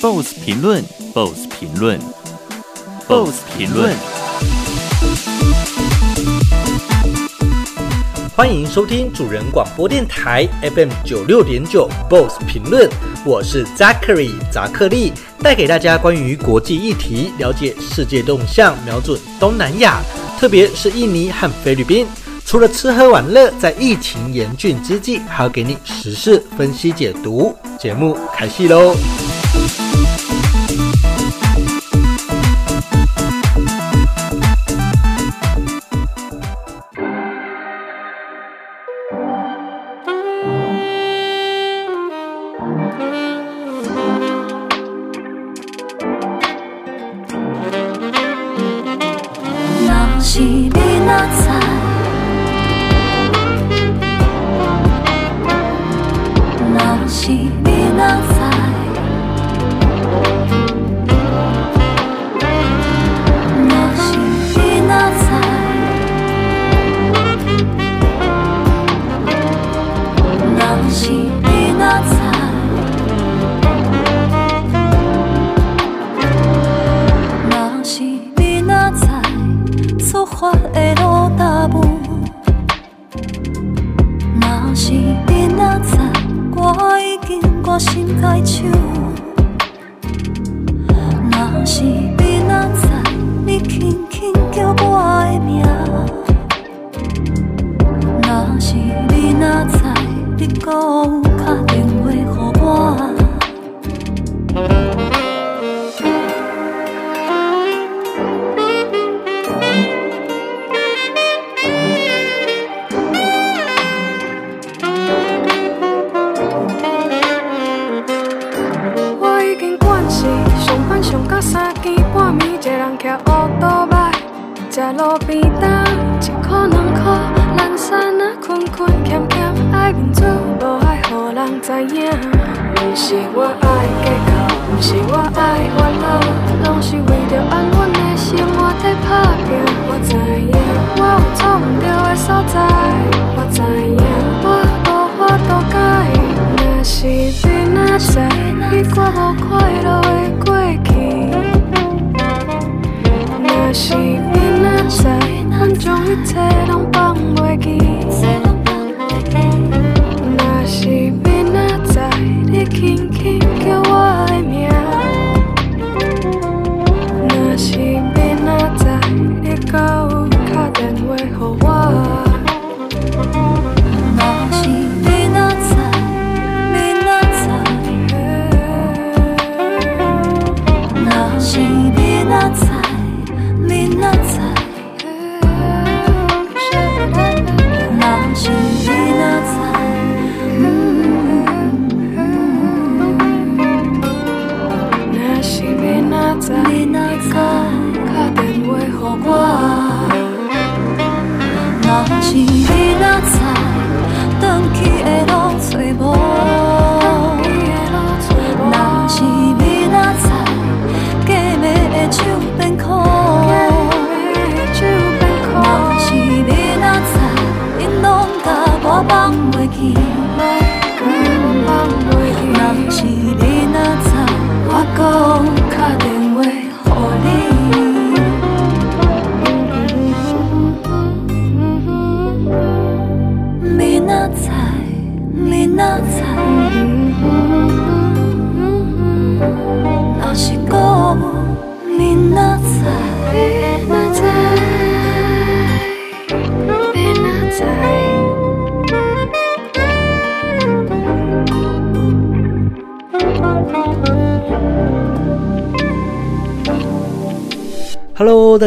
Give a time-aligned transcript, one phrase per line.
[0.00, 2.00] BOSS 评论，BOSS 评论
[3.06, 3.94] ，BOSS 评论。
[8.34, 12.88] 欢迎收听主人广播电台 FM 九六点九 BOSS 评论，
[13.26, 15.12] 我是 Zachary 扎克利，
[15.42, 20.00] 带给大家关于国际议题，了解世界动向，瞄准东南亚，
[20.38, 22.06] 特别是印尼和菲律宾。
[22.46, 27.54] 除了吃喝玩乐，在疫情严峻之际，还要给你时事分析解读。
[27.78, 28.96] 节目开戏喽！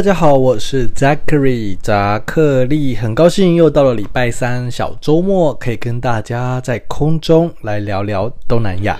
[0.03, 8.99] 大家好，我是 Zachary 扎克利，很高兴又到了礼拜三小周末，可以跟大家在空中来聊聊东南亚。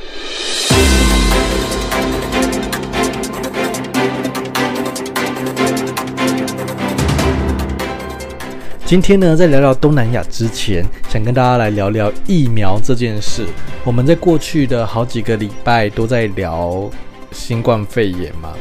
[8.85, 13.45] 今天呢，在聊聊东南亚之前，想跟大家来聊聊疫苗这件事。
[13.83, 16.89] 我们在过去的好几个礼拜都在聊
[17.33, 18.53] 新冠肺炎嘛。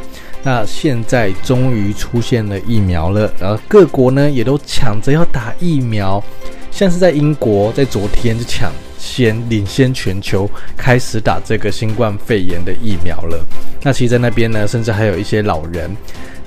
[0.43, 6.23] 那现在终于出现了疫苗了，然后各国呢也都抢着要打疫苗，
[6.71, 13.45] 像是在英国，在昨天就抢先领先全球开始打这个新冠肺炎的疫苗了。
[13.83, 15.91] 那其实，在那边呢，甚至还有一些老人，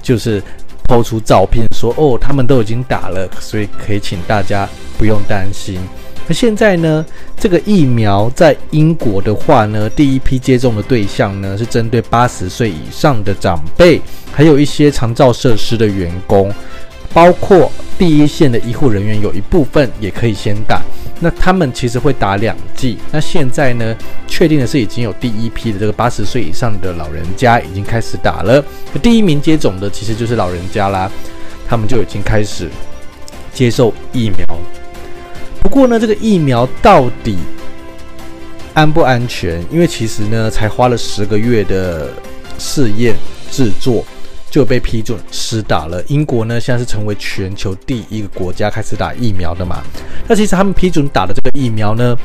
[0.01, 0.41] 就是
[0.87, 5.79] 抛出照片说：“哦，他们都已经打了，所以可以请大家不用担心。”
[6.27, 7.05] 那现在呢，
[7.39, 14.01] 这个疫苗在英国的话呢，第一批接种的对象呢是针对八十岁以上的长辈，
[14.31, 16.51] 还有一些长照设施的员工，
[17.13, 20.81] 包括第一线的医护人员，有一部分也可以先打。
[21.19, 22.97] 那他们其实会打两剂。
[23.11, 23.95] 那现在呢，
[24.27, 28.61] 确定的是已经有第一批的这个八十岁以上的老人家已经开始打了。
[29.01, 31.09] 第一名接种的其实就是老人家啦，
[31.67, 32.67] 他们就已经开始
[33.53, 34.45] 接受疫苗。
[35.65, 37.39] 不过呢，这个疫苗到底
[38.75, 39.65] 安不安全？
[39.71, 42.07] 因为其实呢，才花了十个月的
[42.59, 43.15] 试验
[43.49, 44.05] 制作
[44.47, 46.03] 就被批准施打了。
[46.07, 49.81] 英国呢，现在是成为全球第一个国家开始打疫苗的嘛。
[50.27, 52.15] 那其实他们批准打的这个疫苗呢，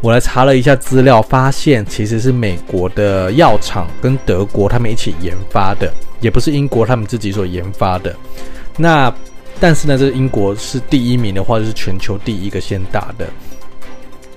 [0.00, 8.14] 我来查了一下资料，发现其实是美国的药厂跟德国他们一起研发的，也不是英国他们自己所研发的。
[8.76, 9.12] 那
[9.60, 13.28] 但是呢，这英国是第一名的话，就是全球第一个先打的，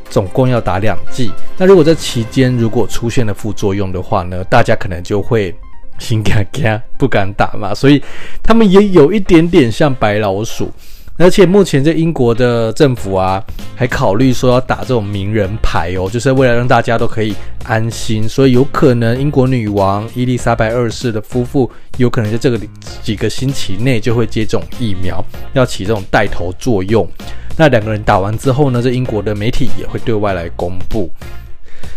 [0.10, 1.31] 总共要打两剂。
[1.58, 5.56] 那如果这期间如果出现了副作用的话呢，大家可能就会
[5.98, 7.74] 心惊惊，不敢打嘛。
[7.74, 8.04] 所以
[8.44, 10.70] 他们也有一点点像白老鼠。
[11.15, 13.42] 而且目前这英国的政府啊，
[13.75, 18.27] 还考虑说要打这种名人牌哦，就是为了让大家都可以安心。
[18.27, 22.60] 所以有可能英国女王伊丽莎白二世的夫妇有可能在这个
[23.04, 25.24] 几个星期内就会接种疫苗，
[25.54, 27.07] 要起这种带头作用。
[27.56, 31.07] 那两个人打完之后呢，这英国的媒体也会对外来公布。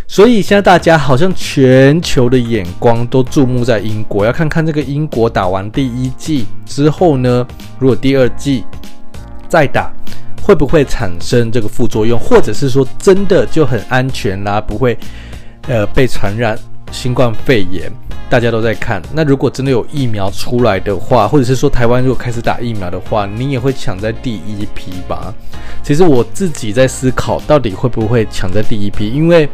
[0.06, 7.46] 所以现在大家好像全球的眼光都注目在英国，要看看这个英国打完第一剂之后呢，
[7.78, 8.62] 如果第二剂。
[9.48, 9.90] 再打
[10.43, 14.96] 会不会产生这个副作用，或者是说真的就很安全啦，不会
[15.69, 16.58] 呃被传染
[16.93, 17.90] 新冠肺炎？
[18.28, 19.00] 大家都在看。
[19.12, 25.32] 那如果真的有疫苗出来的话，或者是说台湾如果开始打疫苗的话，你也会抢在第一批吧？
[25.82, 29.49] 其实我自己在思考，到底会不会抢在第一批，因为。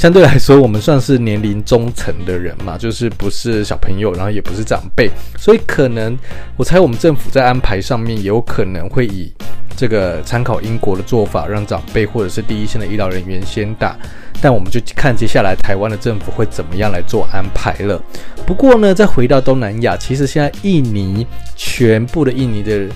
[0.00, 6.16] 相对来说，我们算是年龄中层的人嘛，就是不是小朋友，然后也不是长辈，所以可能
[6.56, 9.30] 我猜我们政府在安排上面有可能会以
[9.76, 13.94] 这个参考英国的做法，让长辈或者是第一线的医疗人员先打。
[14.40, 18.02] 但我们就看接下来台湾的政府会怎么样来做安排了。
[18.46, 22.88] 不过呢，再回到东南亚，其实现在印尼全部的印尼的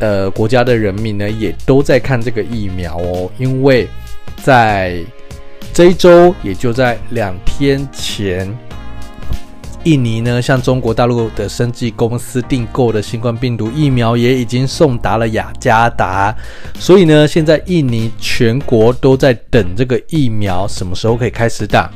[0.00, 3.86] 呃国家的人民呢，也都在看这个疫苗哦，因为
[4.42, 4.98] 在
[5.72, 8.46] 这一周，也就在两天前，
[9.84, 16.34] 印尼呢向中国大陆的生技公司订购的新冠病毒疫苗也已经送达了雅加达，
[16.78, 21.90] 所以呢，现在印尼全国都在等这个疫苗什么时候可以开始打。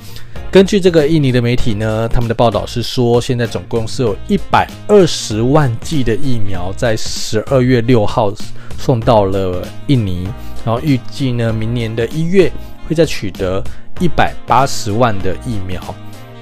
[0.51, 8.33] 根据这个印尼的媒体呢，他们的报道是说，现在总共是有一百二十万剂的疫苗在十二月六号
[8.79, 10.27] 送到了印尼，
[10.65, 12.51] 然后预计呢，明年的一月。
[12.89, 13.63] 会再取得
[14.01, 15.83] 一百八十万的疫苗，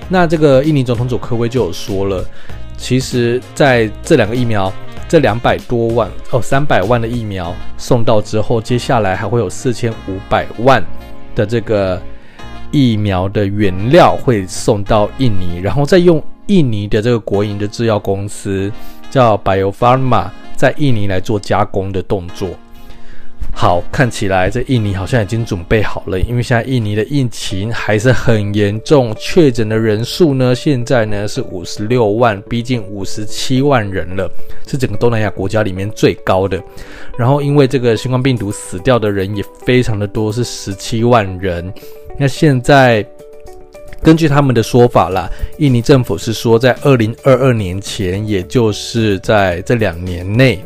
[0.09, 2.25] 那这个印尼总统佐科威就有说了，
[2.77, 4.73] 其实在这两个疫苗，
[5.09, 10.85] 这两百多万哦，三百万的疫苗送到之后，接下来还会有四千五百万
[11.35, 12.01] 的这个
[12.71, 18.71] 疫苗的原料会送到印尼，然后再用印尼的这个国营的制药公司
[19.11, 22.51] 叫 Bio Farma 在印尼来做加工的动作。
[23.53, 34.31] 好，看起来这印尼好像已经准备好了，因为现在印尼的疫情还是很严重，确诊的人数呢，现在呢是五十六万，逼近五十七万人了，
[34.67, 36.61] 是整个东南亚国家里面最高的。
[37.17, 41.73] 然后因为这个新冠病毒死掉的人也非常的多，是十七万人。
[42.19, 43.07] 那现在
[44.03, 50.63] 根据他们的说法啦，印尼政府是说，在二零二二年前，也就是在这两年内。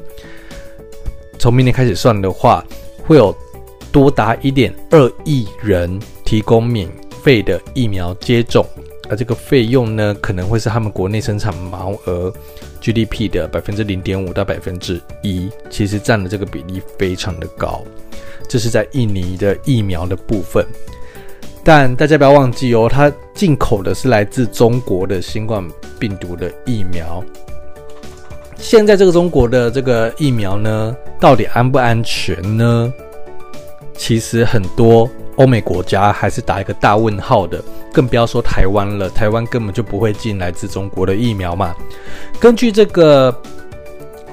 [1.39, 2.65] 从明年开始算的话，
[3.07, 3.35] 会有
[3.93, 6.89] 多达一点二亿人提供免
[7.23, 8.65] 费的疫苗接种，
[9.09, 12.33] 而这个费用呢，可能会是他们国内生产毛额
[12.81, 17.83] GDP 的百分之零点五到百分之一，其实占的这个比例非常的高。
[18.49, 20.65] 这是在印尼的疫苗的部分，
[21.63, 25.63] 但大家不要忘记哦，它进口的是来自中国的新冠
[25.99, 27.23] 病毒的疫苗。
[28.59, 32.93] 现在这个中国的这个疫苗呢，到底安不安全呢？
[33.97, 37.63] 其实很多欧美国家还是打一个大问号的，
[37.93, 39.09] 更不要说台湾了。
[39.09, 41.75] 台湾根本就不会进来自中国的疫苗嘛。
[42.39, 43.35] 根据这个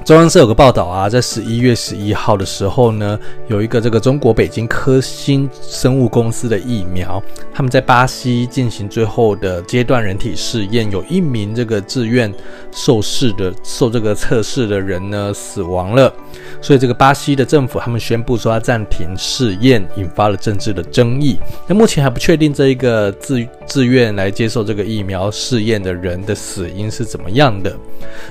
[0.05, 7.19] 中央社有个报道啊，在十一月十一号的时候呢，有一个这个中国北京科兴生物公司的疫苗，
[7.51, 12.31] 他们在巴西进行最后的阶段人体试验，有一名这个自愿
[12.71, 16.13] 受试的受这个测试的人呢死亡了，
[16.61, 21.39] 所以这个巴西的政府他们宣布说要暂停试验，引发了政治的争议。
[21.65, 27.75] 那目前还不确定这一个自自愿来接受这个疫苗试验的人的死因是怎么样的。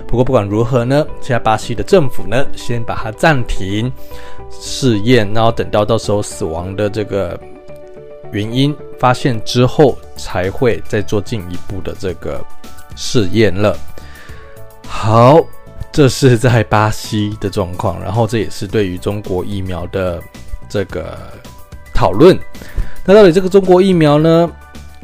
[0.06, 1.63] 不过不管如何呢，现在巴西。
[1.72, 3.92] 的政府呢，先把它暂停
[4.50, 7.38] 试验，然后等到到时候死亡的这个
[8.32, 12.44] 原因发现之后，才会再做进一步的这个
[12.96, 13.78] 试验了。
[14.88, 15.40] 好，
[15.92, 20.20] 这是在巴西的状况，然后这也是对于中国疫苗的
[20.68, 21.16] 这个
[21.94, 22.36] 讨论。
[23.04, 24.50] 那到底这个中国疫苗呢，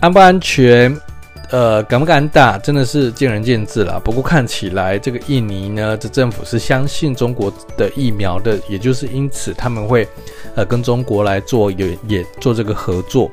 [0.00, 0.92] 安不安全？
[1.50, 4.00] 呃，敢不敢打，真的是见仁见智啦。
[4.04, 10.06] 不过看起来，这个印尼呢，这政府是相信中国的疫苗的，也就是因此他们会
[10.54, 13.28] 呃跟中国来做也也做这个合作。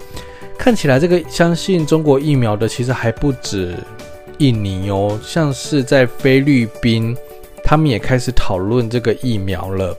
[0.58, 3.76] 看起来这个相信中国疫苗的，其实还不止
[4.40, 7.16] 印尼哦，像是在菲律宾，
[7.64, 9.96] 他们也开始讨论这个疫苗了。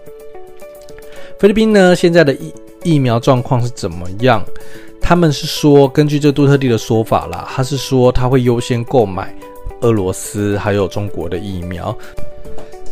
[1.39, 4.45] 菲律宾呢，现在的疫疫苗状况是怎么样？
[5.09, 9.35] 他们是说，根据这杜特蒂的说法啦，他是说他会优先购买
[9.81, 11.97] 俄罗斯还有中国的疫苗。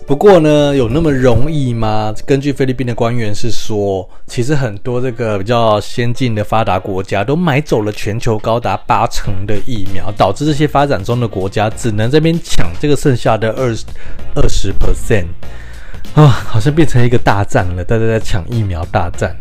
[0.06, 2.14] 不过呢，有那么容易吗？
[2.24, 13.76] 根据菲律宾的官员是说，其实很多这个比较先进的发达国家都买走了全球高达八成的疫苗，导致这些发展中的国家只能这边抢这个剩下的二
[14.34, 15.26] 二十 percent
[16.14, 19.36] 啊，好像变成一个大战了，大家在抢疫苗大战。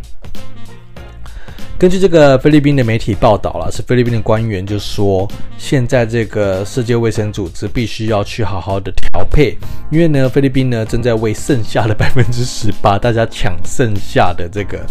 [1.78, 5.28] 根据这个菲律宾的媒体报道了，是菲律宾的官员就说，
[5.58, 9.58] 现在这个世界卫生组织必须要去好好的调配，
[9.92, 14.86] 因为呢，菲律宾呢正在为剩下的百分之十八，大家抢剩下的这个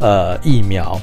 [0.00, 1.00] 呃疫苗，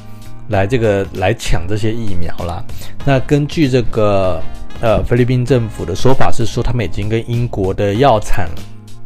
[0.50, 2.62] 来这个来抢这些疫苗啦。
[3.06, 4.42] 那根据这个
[4.82, 8.46] 呃菲律宾政府的说法是说，他们已经跟英国的药厂。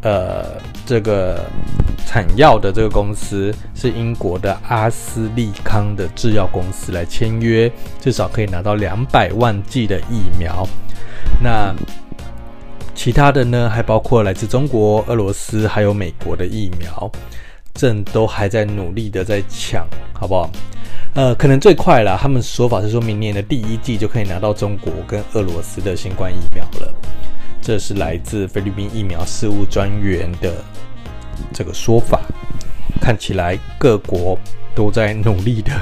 [0.01, 1.44] 呃，这个
[2.06, 10.68] 产药的这个公司是英国的阿斯利康的制药公司来签约，至少可以拿到两百万剂的疫苗。
[11.42, 11.74] 那
[12.94, 17.12] 其他的呢，还包括来自中国、俄罗斯还有美国的疫苗，
[17.74, 20.50] 正都还在努力的在抢，好不好？
[21.16, 26.94] 呃，可能最快啦，他们说法是说明年的第一季就可以拿到中国跟俄罗斯的新冠疫苗了。
[27.67, 30.63] 这是来自菲律宾疫苗事务专员的
[31.51, 32.21] 这个说法，
[33.01, 34.39] 看起来各国
[34.74, 35.74] 都在努力的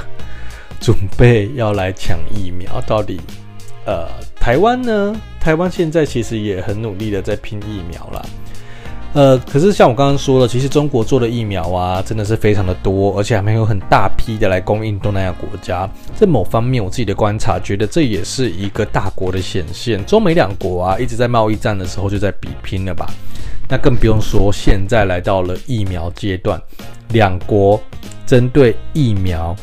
[0.80, 2.80] 准备要来抢疫苗。
[2.88, 3.20] 到底，
[3.86, 5.14] 呃，台湾呢？
[5.38, 8.28] 台湾现在其实也很努力的在拼疫苗了。
[9.12, 15.88] 呃，可是像我刚刚说了，其实中国做的疫苗啊，真的是非常的多，而且还没有很大批的来供应东南亚国家。
[16.14, 20.04] 在某方面，我自己的观察，觉得这也是一个大国的显现。
[20.04, 23.06] 中美两国啊，一直在贸易战的时候就在比拼了吧？
[23.70, 26.60] 那更不用说现在来到了疫苗阶段，
[27.08, 27.80] 两国
[28.26, 29.56] 针对疫苗，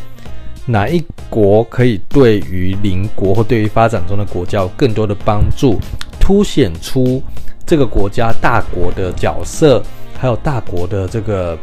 [0.66, 5.80] 哪一国可以对于邻国或对于发展中的国家有更多的帮助，
[6.20, 7.22] 凸显出。
[7.66, 9.82] 这个国家大国的角色，
[10.20, 11.58] 还有大国的这个，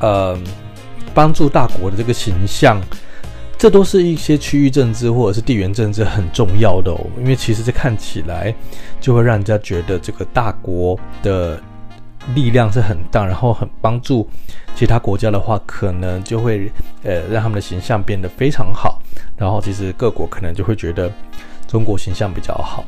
[0.00, 0.38] 呃，
[1.14, 2.80] 帮助大国的这个形象，
[3.56, 7.00] 这都是一些区域政治或者是地缘政治很重要的哦。
[7.18, 8.54] 因为其实这看起来
[9.00, 11.58] 就会让人家觉得这个大国的
[12.34, 14.28] 力量是很大，然后很帮助
[14.74, 16.70] 其他国家的话，可能就会
[17.02, 19.00] 呃让他们的形象变得非常好。
[19.36, 21.10] 然后其实各国可能就会觉得
[21.66, 22.84] 中国形象比较好。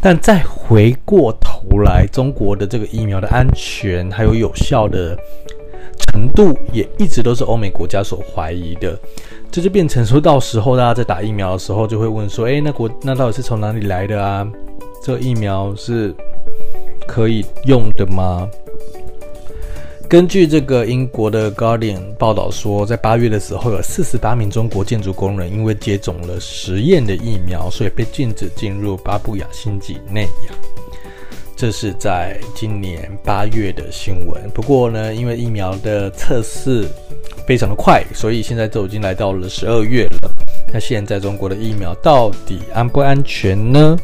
[0.00, 5.16] 但再回过头来，中国的这个疫苗的安全还有有效的
[5.98, 8.98] 程度，也一直都是欧美国家所怀疑的。
[9.50, 14.46] 这就变成说到时候大家在打疫苗的时候，就会问说：诶，那国那到底是从哪里来的啊？
[15.02, 16.14] 这个疫苗是
[17.06, 18.48] 可以用的吗？
[20.08, 30.54] 根据这个英国的《Guardian》报道说，在八月的时候，有四十八名中国建筑工人因为接种了实验的疫苗，所以被禁止进入巴布亚新几内亚。
[31.54, 34.48] 这是在今年八月的新闻。
[34.54, 36.88] 不过呢，因为疫苗的测试
[37.46, 40.30] 非常的快，所以现在都已经来到了十二月了。
[40.72, 43.94] 那现在中国的疫苗到底安不安全呢？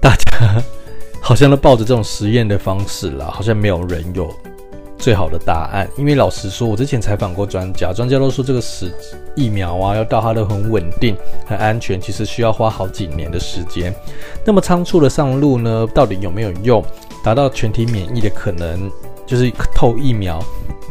[0.00, 0.62] 大家
[1.20, 4.34] 好像都抱着这种实验的方式啦，好像没有人有。
[5.04, 8.90] 最好的答案，因为老实说，我之前采访过专家，专家都说这个死
[9.36, 13.94] 疫苗啊，要到它的很稳定、很安全，其实需要花好几年的时间。
[14.46, 16.82] 那么仓促的上路呢，到底有没有用？
[17.22, 18.90] 达到全体免疫的可能，
[19.26, 20.42] 就是透疫苗，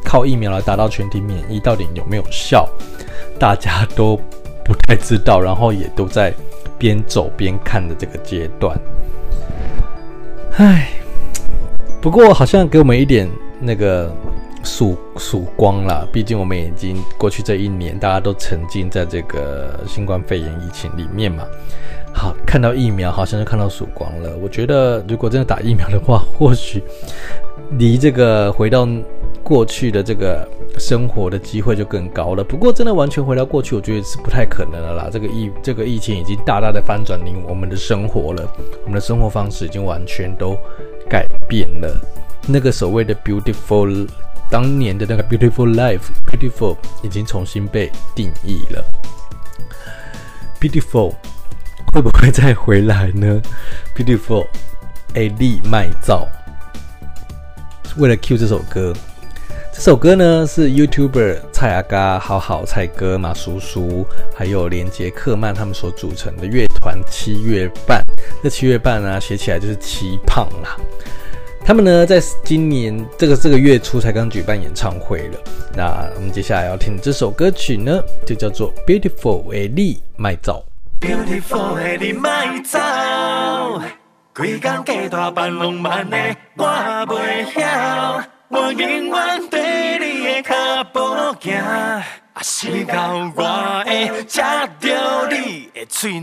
[0.06, 2.70] 靠疫苗来达到全体免疫，到底有没有效？
[3.40, 4.16] 大家都
[4.64, 6.32] 不太知道，然后也都在
[6.78, 8.78] 边走边看的这个阶段。
[10.58, 10.92] 唉，
[12.00, 13.28] 不过好像给我们一点
[13.64, 14.12] 那个
[14.64, 21.44] 曙曙光啦，毕竟我们已经过去这一年，大家都沉浸在这个新冠肺炎疫情里面嘛。
[22.16, 24.38] 好，看到疫苗，好像就看到曙光了。
[24.38, 26.84] 我觉得，如果真的打疫苗的话，或许
[27.72, 28.88] 离这个回到
[29.42, 32.44] 过去的这个生活的机会就更高了。
[32.44, 35.10] 不过，真的完全回到过去，我觉得是不太可能的啦。
[35.12, 38.48] 这个疫这个疫情已经大大的翻转我们的生活了，
[38.84, 40.56] 我们的生活方式已经完全都
[41.10, 42.00] 改变了。
[42.48, 44.08] 那个所谓的 beautiful，
[44.50, 48.84] 当年的那个 beautiful life，beautiful 已经重新被定义了
[50.60, 51.14] ，beautiful。
[51.94, 53.40] 会不会再回来呢
[53.96, 54.48] ？Beautiful，
[55.14, 56.28] 艾莉麦造。
[57.98, 58.92] 为了 cue 这首歌，
[59.72, 68.04] 这首歌呢是 YouTuber 蔡阿嘎、好好蔡哥、马叔叔，还有连杰克曼他们所组成的乐团七月半。
[68.42, 70.76] 这七月半呢，写起来就是七胖啦。
[71.66, 75.40] 他们呢，在今年这个这个月初才刚举办演唱会了。
[75.74, 80.62] 那我们接下来要听这首歌曲呢，就叫做 Beautiful 艾莉麦造。
[81.00, 82.30] Beautiful 的你莫
[82.66, 82.80] 走，
[84.36, 86.18] 规工加大扮浪漫的
[86.58, 91.00] 我袂晓，我永远对你的脚步
[91.40, 96.20] 行，啊是到我会吃到你的嘴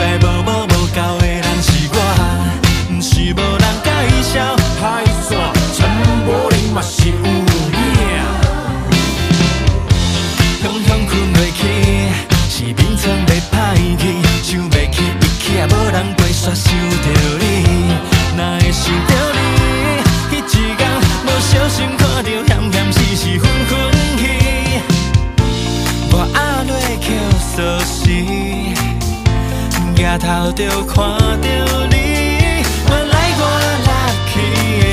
[0.00, 1.94] 知无无无够的人是我，
[2.88, 3.88] 不是无人介
[4.22, 4.82] 绍，歹
[5.28, 5.30] 煞
[5.76, 5.78] 陈
[6.24, 7.78] 柏霖嘛是有影。
[10.62, 11.60] 常常困袂去，
[12.48, 13.54] 是眠床袂歹
[13.98, 14.02] 去，
[14.42, 17.06] 想袂起一起也无人陪煞想着
[17.38, 17.44] 你，
[18.38, 19.09] 哪会想？
[30.30, 31.96] 看到你
[32.88, 33.90] 原来过得来
[34.28, 34.32] 去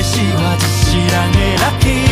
[0.02, 2.07] 是我一世人的乐趣。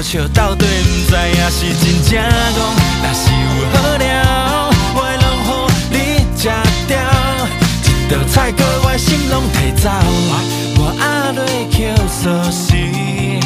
[0.00, 2.56] 笑笑斗对，不知影是真正戆。
[3.02, 4.06] 若是有好料，
[4.94, 5.96] 我会拢予你
[6.36, 6.40] 吃
[6.86, 6.90] 掉。
[7.90, 9.90] 一道菜阁我心拢提走，
[10.78, 11.76] 我压落去
[12.08, 13.42] 锁匙，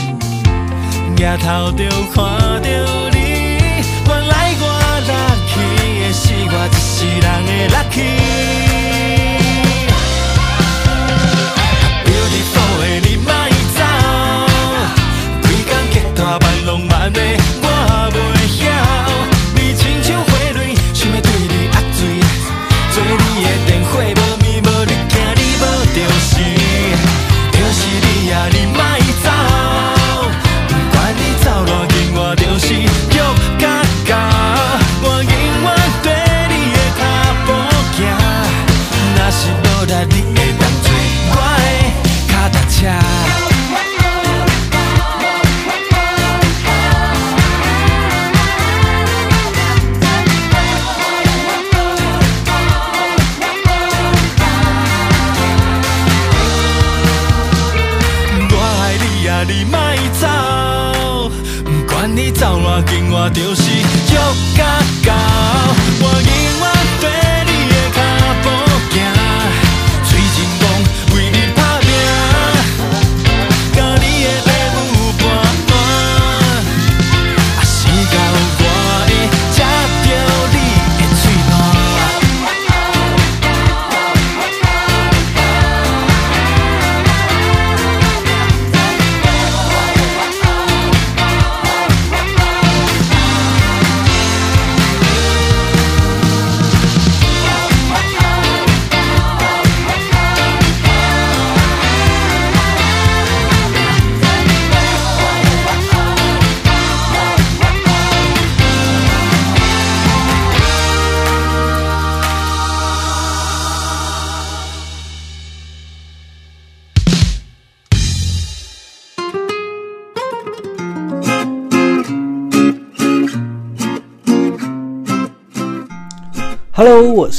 [1.17, 1.81] 抬头就
[2.12, 2.21] 看
[2.61, 2.69] 到
[3.11, 3.17] 你。
[4.07, 4.62] 原来我
[5.09, 5.57] lucky
[6.01, 8.72] 的是我一世人的 lucky。
[63.33, 63.62] 就是
[64.07, 64.16] 这
[64.57, 66.32] 么刚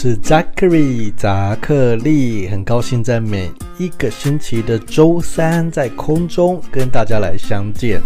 [0.03, 8.01] 是 Zachary 扎克利，很高兴在每一个星期的周三在空中跟大家来相见。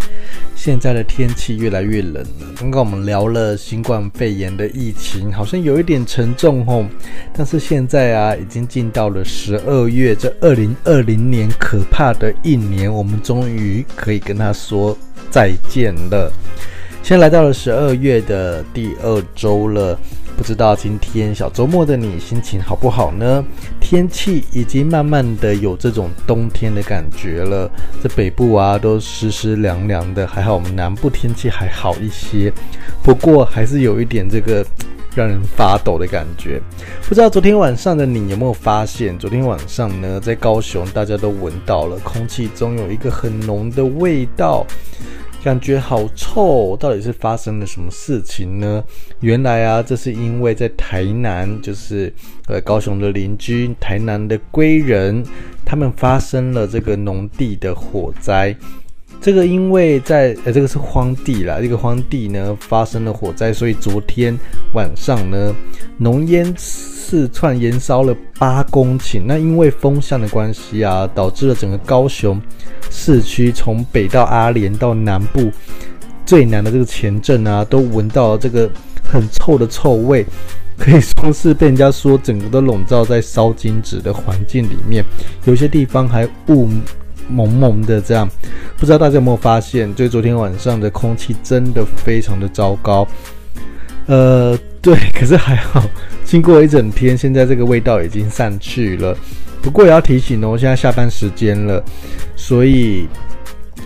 [0.56, 6.88] 现在的天气越来越冷了，刚刚我们聊了新冠肺炎的疫情，好像有一点沉重哦。
[7.34, 14.96] 但是现在啊，已经进到了十二月，这二零二零年可怕的一年，我们终于可以跟他说
[15.32, 16.32] 再见了。
[17.02, 20.00] 现在来到了十二月的第二周了。
[20.38, 23.44] 不知道今天小周末的你心情好不好呢？
[23.82, 27.70] 天气已经慢慢的有这种冬天的感觉了，
[28.04, 32.54] 这北部啊都湿湿凉凉的，还好我们南部天气还好一些，
[33.02, 34.64] 不过还是有一点这个
[35.16, 36.62] 让人发抖的感觉。
[37.10, 44.66] 不知道昨天晚上的你有没有发现，昨天晚上呢，在高雄大家都闻到了空气中有一个很浓的味道。
[45.44, 48.84] 感觉好臭，到底是发生了什么事情呢？
[49.22, 52.14] 原来啊，这是因为在台南，就是
[52.48, 55.24] 呃高雄的邻居台南的归人，
[55.64, 58.54] 他们发生了这个农地的火灾。
[59.20, 64.38] 这个因为在呃这个是荒地啦，这个荒地呢发生了火灾，所以昨天
[64.74, 65.54] 晚上呢
[65.98, 69.22] 浓烟四窜，延烧了八公顷。
[69.26, 72.42] 那因为风向的关系啊，导致了整个高雄。
[72.90, 75.52] 市区从北到阿莲到南部
[76.26, 78.70] 最南的这个前镇啊，都闻到了这个
[79.04, 80.26] 很臭的臭味，
[80.78, 85.04] 可以说是被人家说整个都笼罩在烧金纸的环境里面。
[85.44, 86.70] 有些地方还雾
[87.30, 88.28] 蒙蒙的这样，
[88.78, 89.94] 不知道大家有没有发现？
[89.96, 93.08] 就昨天晚上的空气真的非常的糟糕。
[94.08, 95.84] 呃，对，可是还好，
[96.24, 99.16] 经过一整天，现在这个味道已经散去了。
[99.62, 101.84] 不过也要提醒哦，现在下班时间了，
[102.36, 103.08] 所以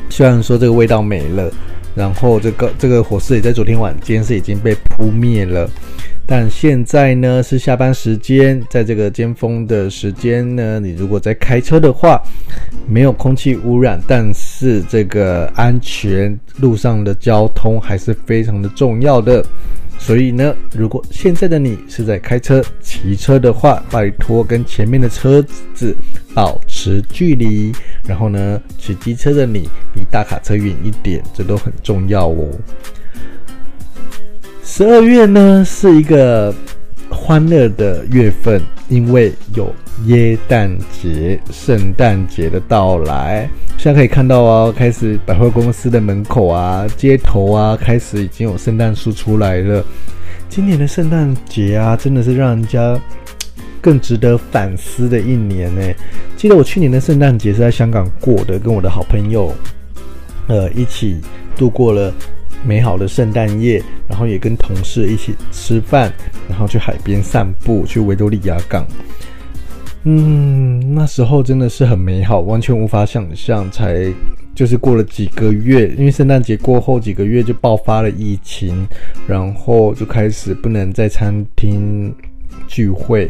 [0.09, 1.51] 虽然说这个味道没了，
[1.95, 5.67] 然后这个这个火势也在昨天晚间是已经被扑灭了，
[6.31, 12.23] 但现在呢是下班时间，在这个尖峰的时间呢，你如果在开车的话，
[12.87, 19.45] 没有空气污染，但是这个安全路上的交通还是非常的重要的。
[19.99, 25.93] 所以呢，如果现在的你是在开车、骑车的话，拜托跟前面的车子
[26.33, 27.73] 保持距离。
[28.07, 32.47] 然后呢，骑机车的你离大卡车远一点，这都很重要哦。
[34.73, 36.55] 十二月呢是一个
[37.09, 39.69] 欢乐的月份，因为有
[40.05, 43.49] 耶诞节、圣诞节的到来。
[43.77, 49.83] 现在可以看到啊，开始百货公司的门口啊、街头啊，开始已经有圣诞树出来了。
[50.47, 52.97] 今年的圣诞节啊，真的是让人家
[53.81, 55.81] 更值得反思的一年呢。
[56.37, 59.53] 记得我去年的圣诞节是在香港过的，跟我的好朋友
[60.47, 61.19] 呃一起
[61.57, 62.13] 度过了
[62.63, 66.11] 美好的圣诞夜，然后也跟同事一起吃饭，
[66.47, 68.85] 然后去海边散步，去维多利亚港。
[70.03, 73.69] 嗯，那时候真的是很美好，完全无法想象。
[73.69, 74.11] 才
[74.55, 78.87] 就是过了几个月，因为圣诞节过后几个月就爆发了疫情，
[79.27, 82.13] 然后就开始不能在餐厅
[82.67, 83.29] 聚会，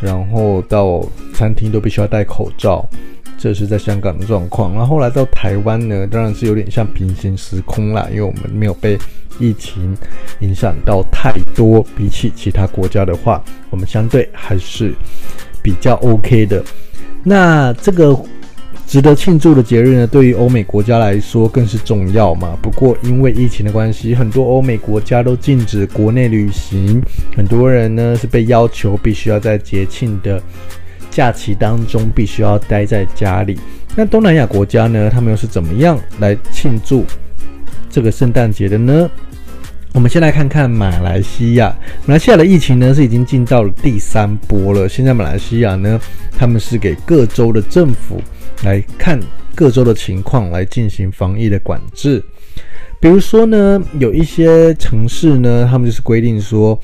[0.00, 1.02] 然后到
[1.34, 2.88] 餐厅都必须要戴口罩。
[3.42, 4.72] 这是在香港的状况。
[4.74, 8.96] 然后后来到台湾呢，当然是有点像平行时空啦，因为我们没有被
[9.40, 9.96] 疫情
[10.40, 14.94] 影响到太多，比起其他国家的话，我们相对还是。
[15.64, 16.60] 比较 OK 的，
[17.22, 18.20] 那这个
[18.84, 22.58] 值得庆祝的节日呢，对于欧美国家来说更是重要嘛。
[22.60, 27.00] 不过因为疫情的关系，很多欧美国家都禁止国内旅行，
[27.36, 30.42] 很多人呢是被要求必须要在节庆的
[31.12, 33.60] 假期当中必须要待在家里。
[33.94, 37.04] 那东南亚国家呢，他们又是怎么样来庆祝
[37.90, 39.08] 这个圣诞节的呢？
[39.92, 41.76] 我们先来看看马来西亚。
[42.06, 44.88] 马来西亚的疫情呢是已经进到了第三波了。
[44.88, 46.00] 现在马来西亚呢，
[46.38, 48.18] 他们是给各州的政府
[48.64, 49.20] 来看
[49.54, 52.24] 各州的情况来进行防疫的管制。
[52.98, 56.80] 比如说呢，有一些城市呢，他们就是规定说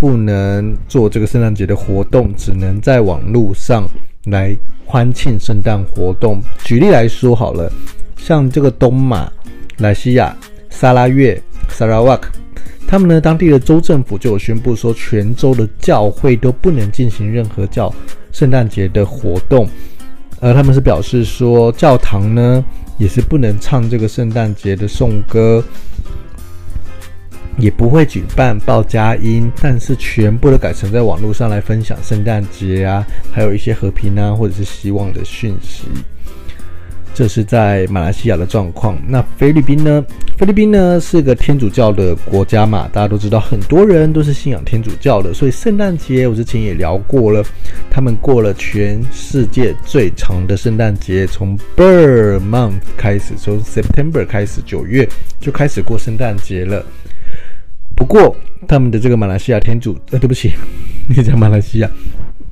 [0.00, 3.86] 不能做这个圣诞节的活动，只能在网络上
[4.24, 6.42] 来欢庆圣诞活动。
[6.64, 7.70] 举例来说好了，
[8.16, 9.30] 像这个东马
[9.76, 10.34] 来西亚
[10.70, 11.40] 沙拉越。
[11.72, 12.32] 萨拉瓦克，
[12.88, 17.94] 他们呢，当地的州政府就有宣布说，全州的教会都不能进行任何叫
[18.32, 19.68] 圣诞节的活动，
[20.40, 22.64] 而他们是表示说，教堂呢
[22.98, 25.62] 也是不能唱这个圣诞节的颂歌，
[27.60, 35.84] 也不会举办报佳音，但是全部都改成在网络上来分享圣诞节啊，还有一些和平啊或者是希望的讯息。
[37.12, 38.96] 这是在马来西亚的状况。
[39.06, 40.02] 那菲律宾呢？
[40.38, 47.44] 菲律宾呢是个天主教的国家嘛，大家都知道，很多人都是信仰天主教的，所以圣诞节我之前也聊过了，
[47.90, 55.06] 他们过了全世界最长的圣诞节，从 Ber Month 开始，从 September 开始，九月
[55.40, 56.86] 就开始过圣诞节了。
[58.00, 58.34] 不过
[58.66, 60.52] 他们的这个马来西亚天主，呃，对不起，
[61.06, 61.90] 你讲马来西亚。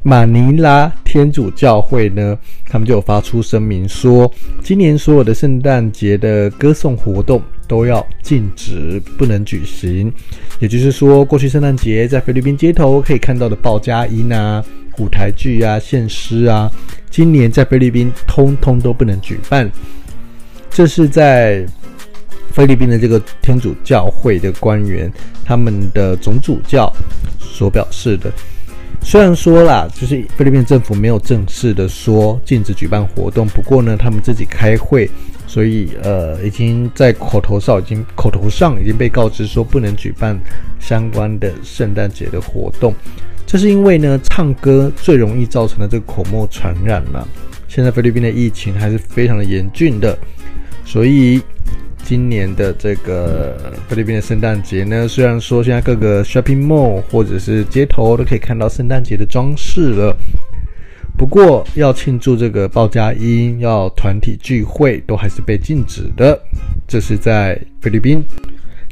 [0.02, 4.30] 马尼拉天主教会呢，他们就有发出声明说，
[4.62, 10.12] 今年所有的圣诞节的歌颂活动都要禁止，不能举行。
[10.61, 14.62] 也就是说，过去圣诞节在菲律宾街头可以看到的报佳音啊、
[14.98, 16.70] 舞台剧啊、献诗啊，
[17.11, 19.70] 今年在菲律宾通通都不能举办。
[20.70, 21.66] 这是在
[22.52, 25.11] 菲律宾的这个天主教会的官员，
[25.44, 26.92] 他们的总主教
[27.38, 28.32] 所表示的。
[29.00, 35.08] 虽然说啦，就是菲律宾政府没有正式的说禁止举办活动，不过呢，他们自己开会，
[35.46, 40.37] 所以呃，已经在口头上已经口头上已经被告知说不能举办
[40.80, 42.92] 相关的圣诞节的活动。
[43.46, 47.24] 这是因为呢，唱歌最容易造成的这个口沫传染嘛。
[47.68, 50.18] 现在菲律宾的疫情还是非常的严峻的，
[50.84, 51.40] 所以。
[52.08, 60.16] 今年的这个菲律宾的圣诞节呢，虽然说现在各个 shopping mall 或者是街头都可以看到圣诞节的装饰了，
[61.18, 66.40] 不过要庆祝这个报佳音、要团体聚会都还是被禁止的。
[66.86, 68.24] 这是在菲律宾。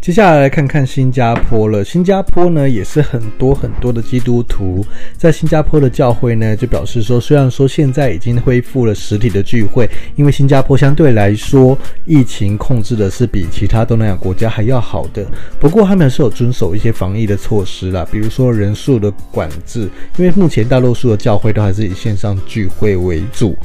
[0.06, 1.84] 接下来来看看新加坡了。
[1.84, 15.26] 新加坡呢，也是很多很多的基督徒在新加坡的教会呢，就表示说，虽然说现在已经恢复了实体的聚会，因为新加坡相对来说疫情控制的是比其他东南亚国家还要好的，
[15.58, 23.56] 不过他们是有遵守一些防疫的措施啦，比如说人数的管制，因为目前大多数的教会都还是以线上聚会为主。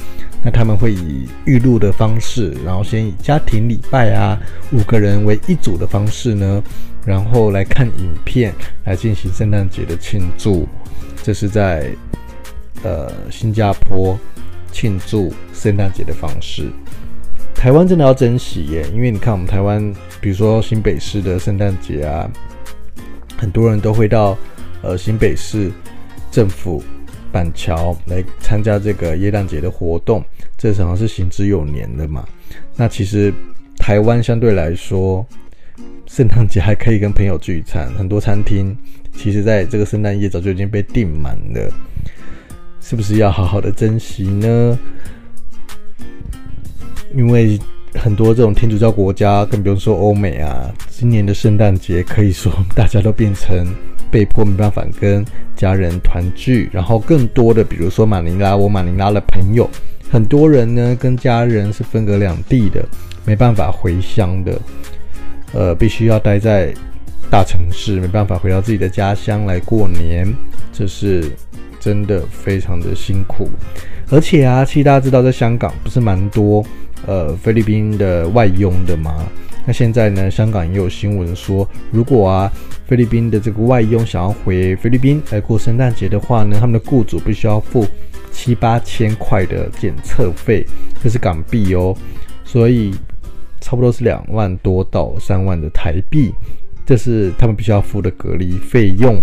[0.44, 4.40] 那他们会以预录的方式，然后先以家庭礼拜啊，
[4.72, 6.64] 五个人为一组的方式呢，
[7.06, 10.68] 然后来看影片来进行圣诞节的庆祝。
[11.22, 11.92] 这是在
[12.82, 14.18] 呃新加坡
[14.72, 16.72] 庆祝圣诞节的方式。
[17.54, 22.28] 台湾真的要珍惜耶，因为你看我们台湾，比如说新北市的圣诞节啊，
[23.38, 24.36] 很多人都会到
[24.82, 25.72] 呃新北市
[26.32, 26.84] 政府。
[27.32, 30.24] 板桥来参加这个耶诞节的活动，
[30.58, 32.28] 这好像是行之有年的嘛。
[32.76, 33.34] 那其实
[33.78, 35.26] 台湾相对来说，
[36.08, 38.76] 圣诞节还可以跟朋友聚餐，很多餐厅
[39.16, 41.72] 其实在这个圣诞夜早就已经被订满了，
[42.82, 44.78] 是不是要好好的珍惜呢？
[47.16, 47.60] 因为
[47.96, 53.68] 很多这种天主教国家，更不用说欧美啊，今年的圣诞节可以说大家都变成。
[54.12, 59.70] 被迫没办法跟家人团聚，然后更多的，比如说马尼拉，我马尼拉的朋友，
[60.12, 62.86] 很多人呢跟家人是分隔两地的，
[63.26, 64.60] 没办法回乡的，
[65.54, 66.74] 呃，必须要待在
[67.30, 70.28] 大城市，没办法回到自己的家乡来过年，
[70.74, 71.32] 这是
[71.80, 73.50] 真的非常的辛苦。
[74.10, 76.62] 而且啊，其实大家知道，在香港不是蛮多
[77.08, 79.26] 呃菲律宾的外佣的吗？
[79.66, 82.52] 那现在呢，香港也有新闻说，如果啊，
[82.88, 87.86] 菲律宾的这个外佣想要回菲律宾来过圣诞节的话呢，他们的雇主必须要付
[88.32, 90.66] 七八千块的检测费，
[91.04, 91.96] 这是港币哦，
[92.44, 92.92] 所以
[93.60, 96.34] 差不多是两万多到三万的台币，
[96.86, 99.22] 这是他们必须要付的隔离费用。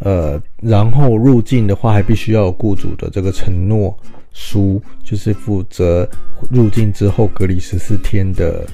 [0.00, 3.98] 呃，然后入境的话，还必须要有雇主的这个承诺。
[4.38, 6.06] 书就是负责
[6.50, 8.66] 入境之后隔离十四天的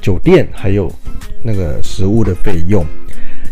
[0.00, 0.92] 酒店，还有
[1.40, 2.84] 那个食物的费用。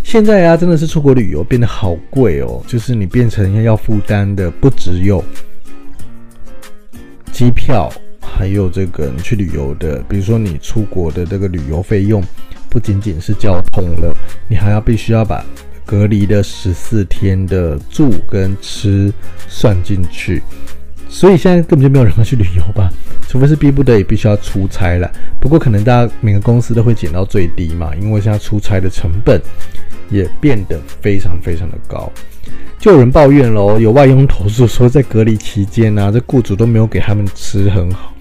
[0.02, 5.22] 现在啊，真的是出国旅游变得好贵哦，就是你变成要负担的不只有
[7.32, 7.88] 机票，
[8.20, 12.20] 还有这个你去旅游的，比如说你出国的这个旅游费用，
[12.68, 14.12] 不仅仅是交通了，
[14.48, 15.44] 你还要必须要把
[15.84, 19.12] 隔离的十四天的住跟吃
[19.48, 20.42] 算进去。
[21.16, 22.92] 所以现在根本就没有人会去旅游吧，
[23.26, 25.10] 除非是逼不得已必须要出差了。
[25.40, 29.40] 不过可能大家每个公司都会减到最低嘛，因为现在出差的成本
[30.10, 32.12] 也变得非常非常的高。
[32.78, 38.12] 就有人抱怨咯，有外佣投诉说在隔离期间呢、啊，这雇主都没有给他们吃很好，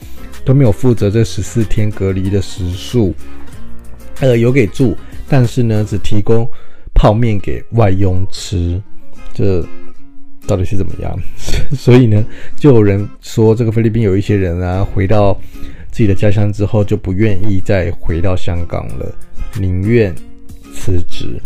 [0.45, 3.13] 都没有负责这十四天隔离的食宿，
[4.21, 4.95] 呃，有给住，
[5.27, 6.47] 但是呢，只提供
[6.93, 8.81] 泡面给外佣吃，
[9.34, 9.62] 这。
[10.47, 11.17] 到底是怎么样？
[11.75, 12.23] 所以呢，
[12.55, 15.34] 就有人说，这个菲律宾有一些人啊，回到
[15.91, 19.12] 自己的家乡之后，就不愿意再回到香港了，
[19.60, 20.13] 宁愿
[20.73, 21.39] 辞职。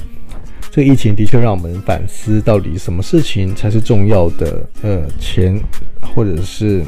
[0.72, 4.64] 这个疫情的确让我们反思，到底什么事情才是重要的？
[4.84, 5.60] 呃，钱，
[6.00, 6.84] 或者是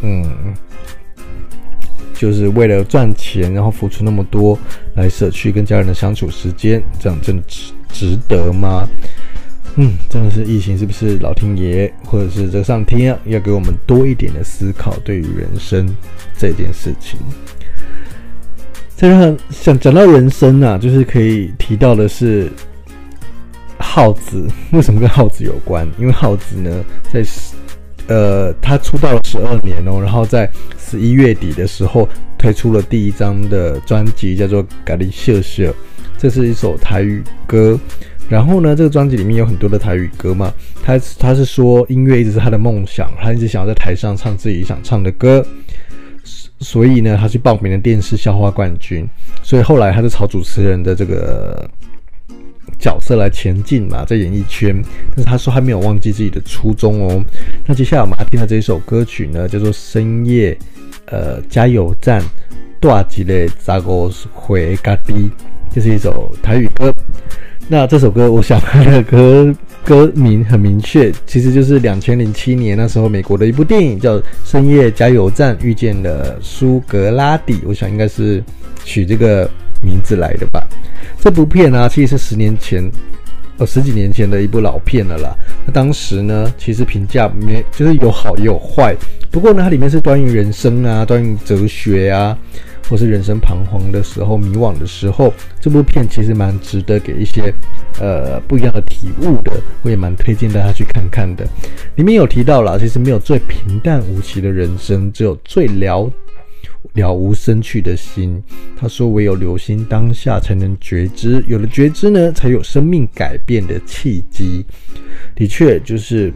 [0.00, 0.24] 嗯，
[2.14, 4.58] 就是为了赚钱，然后付出那么多
[4.94, 8.88] 来舍去跟家人的相处时间，这样真的值值得吗？
[9.80, 15.88] 嗯，真的是疫情，是不是老天爷或者是这上天，要给我们多一点的思考，对于人生
[16.36, 17.16] 这件事情。
[18.96, 22.50] 再让想讲到人生啊，就是可以提到的是
[23.78, 25.86] 耗子，为什么跟耗子有关？
[25.96, 27.22] 因为耗子呢，在
[28.08, 35.64] 呃，他出道了十二年哦，然后在十一月底的时候推出了第一张的专辑，叫做《咖喱秀秀》，
[36.18, 37.78] 这是一首台语歌。
[38.28, 45.44] 然后呢，这个专辑里面有很多的台语歌嘛，他他是说音乐一直是他的梦想，他一直想要在台上唱自己想唱的歌，
[46.60, 49.08] 所以呢，他去报名了电视笑话冠军，
[49.42, 51.66] 所以后来他是朝主持人的这个
[52.78, 54.76] 角色来前进嘛，在演艺圈，
[55.16, 57.24] 但是他说他没有忘记自己的初衷哦。
[57.66, 60.56] 那接下来我们听的这一首歌曲呢，叫做《深夜
[61.06, 62.20] 呃加油站》，
[62.78, 65.30] 大吉的查五回咖喱，
[65.72, 66.92] 这是一首台语歌。
[67.70, 69.54] 那这首歌，我想它的歌
[69.84, 78.42] 歌名很明确，其实就是两千零七年那时候美国的一部电影叫《深夜加油站》，遇见了苏格拉底，我想应该是
[78.84, 79.48] 取这个
[79.82, 80.66] 名字来的吧。
[81.20, 82.82] 这部片呢、啊，其实是十年前，
[83.58, 85.36] 呃，十几年前的一部老片了啦。
[85.66, 88.96] 那当时呢，其实评价没，就是有好也有坏。
[89.30, 92.36] 不过呢，它里面是关于人生啊，关于哲学啊。
[92.90, 97.52] 或是人生彷徨的时候、迷惘的时候，这部片其实蛮值得给一些
[98.00, 101.46] 呃不一样的体悟的，我也蛮推荐大家去看看的。
[101.96, 106.10] 里面有提到啦，其实没有最平淡无奇的人生，只有最了
[106.94, 108.42] 了无生趣的心。
[108.76, 114.64] 他说：“唯有留心当下，才能觉知；有了觉知呢，才有生命改变的契机。”
[115.34, 116.32] 的确，就是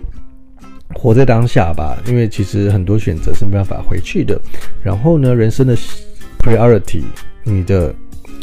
[0.94, 4.40] 活在当下吧，因为其实很多选择是没办法回去的。
[4.82, 5.76] 然后呢，人生的。
[6.44, 7.04] Priority，
[7.44, 7.94] 你的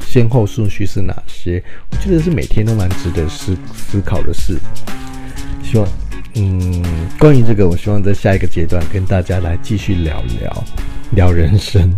[0.06, 1.62] 先后顺序是哪些？
[1.92, 4.58] 我觉得是每天都蛮值得思思考的事。
[5.62, 5.86] 希望，
[6.36, 6.82] 嗯，
[7.20, 10.64] 关于这个，我希望在下一个阶段跟大家来继续聊聊
[11.12, 11.92] 聊人生，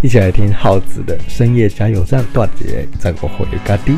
[0.00, 3.96] 一起来听耗子的深夜加油站段节，再过回咖喱。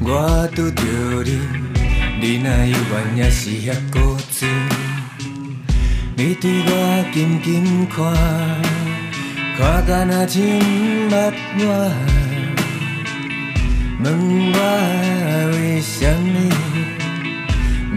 [0.00, 0.82] 我拄着
[1.24, 1.38] 你，
[2.20, 4.46] 你若犹原也是遐固执。
[6.16, 8.14] 你对我紧紧看，
[9.56, 11.68] 看甲若像毋捌我。
[14.00, 14.06] 问
[14.52, 14.58] 我
[15.52, 16.34] 为什么？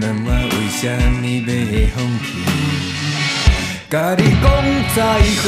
[0.02, 0.82] 问我为什
[1.22, 1.48] 么要
[1.94, 2.28] 放弃？
[3.88, 4.44] 甲你讲
[4.96, 5.46] 再会，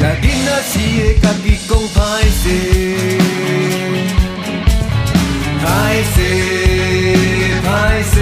[0.00, 0.72] 甲囡仔时
[1.02, 1.96] 的家己讲歹
[2.40, 2.42] 势。
[5.60, 5.66] 歹
[6.14, 6.16] 势，
[7.66, 7.68] 歹
[8.10, 8.16] 势，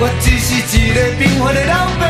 [0.00, 2.02] 我只是一个平凡的老百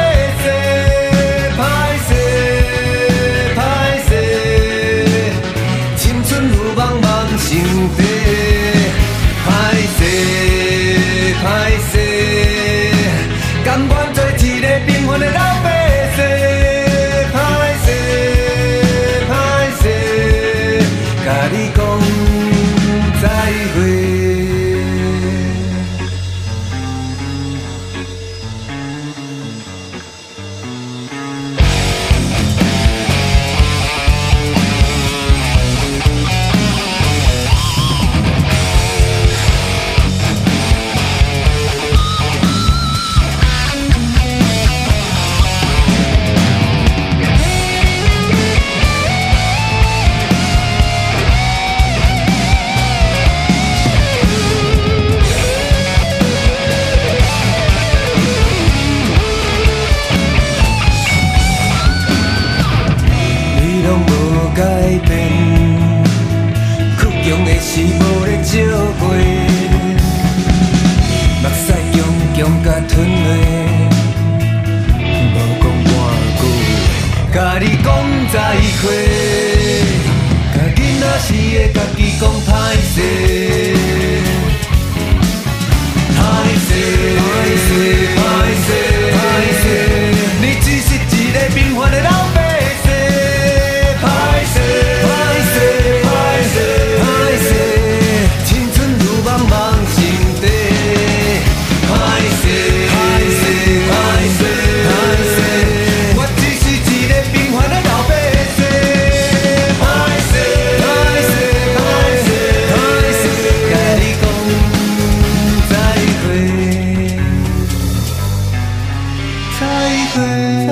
[119.86, 120.18] 再会，
[120.66, 120.70] 再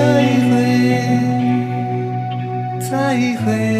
[0.49, 0.51] 会，
[2.81, 2.91] 再
[3.45, 3.74] 会。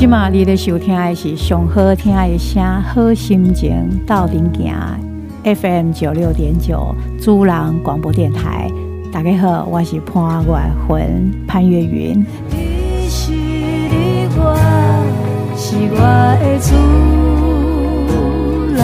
[0.00, 4.74] 今嘛你咧收听的是上好听的声，好心情到顶行
[5.44, 8.66] FM 九六点九主人广播电台。
[9.12, 10.52] 大家好，我是潘月
[10.88, 12.26] 魂潘越云。
[12.48, 14.56] 你是你我，
[15.54, 15.98] 是我
[16.40, 16.74] 的主
[18.72, 18.80] 人。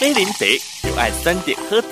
[0.00, 0.44] 买啉茶
[0.82, 1.88] 就爱选择好茶，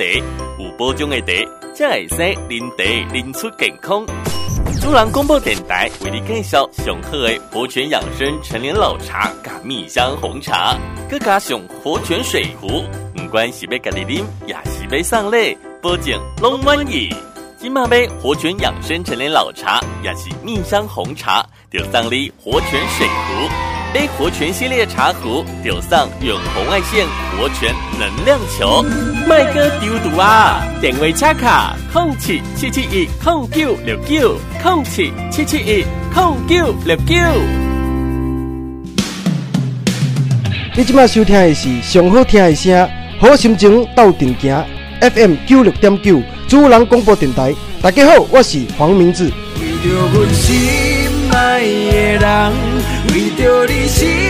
[0.58, 1.32] 有保障的茶，
[1.72, 2.16] 才会使
[2.48, 2.82] 啉茶
[3.14, 4.04] 啉出健康。
[4.82, 10.76] 主人广播电台为你介绍上好的活泉养生陈年老茶加蜜香红茶，
[11.08, 12.82] 佮加上活泉水壶，
[13.14, 17.08] 不管是要家己啉，也是要送礼，保证拢满意。
[17.58, 23.71] 今嘛杯活泉养生陈年老茶，也是蜜香红茶，就送你活泉水壶。
[23.94, 28.82] 买活泉系列茶壶，丢上远红外线活泉能量球。
[29.28, 30.62] 麦哥丢毒啊！
[30.80, 35.84] 电话插卡：空七七七一空九六九空七七七一
[36.14, 37.14] 空九六九。
[40.74, 42.88] 你今麦收听的是上好听的声，
[43.20, 44.64] 好心情斗阵行。
[45.02, 47.54] FM 九六点九主人广播电台。
[47.82, 49.24] 大家好，我是黄明志。
[49.24, 49.30] 为
[49.84, 51.60] 着你心爱
[53.22, 54.21] 为着你惜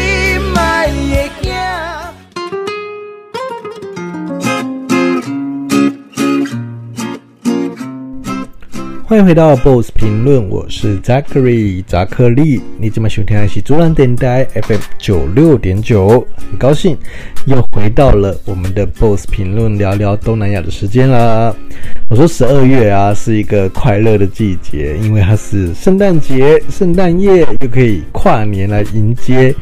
[9.13, 12.63] 欢迎回到 BOSS 评论，我是 Zachary 扎克利。
[12.79, 16.97] 你今晚收听的是主人电台 FM 九六点九，很高兴
[17.45, 21.55] 又回到了我们的 BOSS 评论聊聊东南亚的时间啦。
[22.09, 29.55] 我说十二月啊是一个快乐的季节，因为它是圣诞节、圣诞夜，又可以跨年来迎接，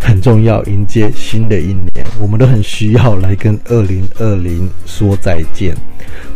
[0.00, 5.74] 很重要，迎接新的一年，我们都很需要来跟二零二零说再见。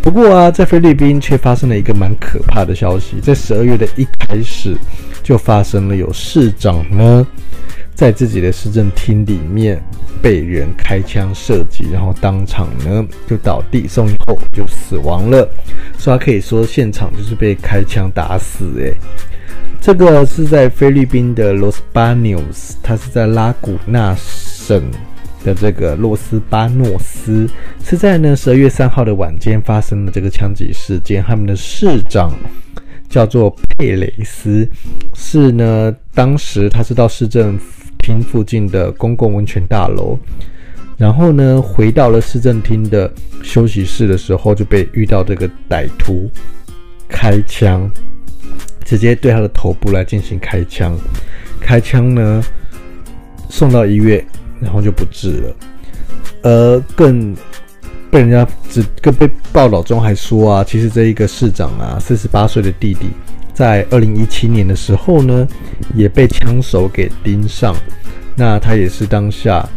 [0.00, 4.76] 不过啊，在菲律宾却发生了一个蛮可怕的消息，在十二月的一开始
[5.22, 7.26] 就发生了有市长呢。
[7.94, 9.80] 在自己的市政厅里面
[10.20, 15.48] 被人开枪射击，然后当场呢就倒地，送医后就死亡了。
[15.96, 18.64] 所以他可以说现场就是被开枪打死。
[18.78, 18.92] 诶，
[19.84, 24.82] 这个是在菲律宾的 Los Baños，它是在拉古纳省
[25.44, 27.46] 的这个洛斯巴诺斯，
[27.84, 31.22] 是在呢十二月三号的晚间发生的这个枪击事件。
[31.22, 32.32] 他们的市长。
[33.06, 34.68] 叫做佩雷斯，
[35.14, 37.56] 是呢，当时他是到市政
[37.98, 40.18] 厅附近的公共温泉大楼，
[40.96, 43.08] 然后呢，回到了市政厅的
[43.40, 46.28] 休息室的时候，就被遇到这个歹徒
[47.06, 47.88] 开枪，
[48.84, 50.96] 直接对他的头部来进行开枪，
[51.60, 52.42] 开枪呢，
[53.48, 54.24] 送到医院，
[54.60, 55.56] 然后就不治了，
[56.42, 57.34] 而更。
[58.10, 63.08] 被人家只更被报道中还说啊，其实这一个市长啊，四十八岁的弟弟，
[63.52, 65.48] 在二零一七年的时候呢，
[65.96, 67.74] 也被枪手给盯上，
[68.36, 69.68] 那他也是当下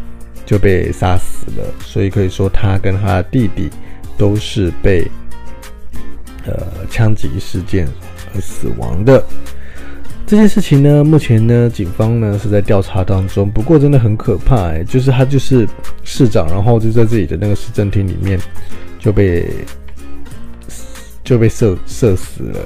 [0.45, 3.71] 就被杀死了，所以可以说他跟他的弟弟
[4.19, 5.09] 都是被
[6.45, 7.87] 呃枪击事件
[8.33, 9.23] 而死亡的。
[10.25, 13.49] 这件事情呢，目前呢，警方呢是在调查当中。
[13.49, 15.65] 不过真的很可怕、就是他就是
[16.03, 18.37] 市长，然后就在自己的那个市政厅里面
[18.99, 19.49] 就被
[21.23, 22.59] 就被射射死了、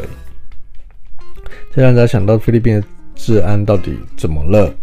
[1.71, 2.83] 这让大家想到菲律宾的
[3.15, 4.73] 治安到底怎么了？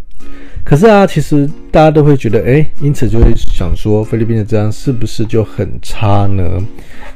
[0.69, 6.43] 可是啊，其实大家都会觉得，哎、因此就会想说，菲律宾的治安是不是就很差呢？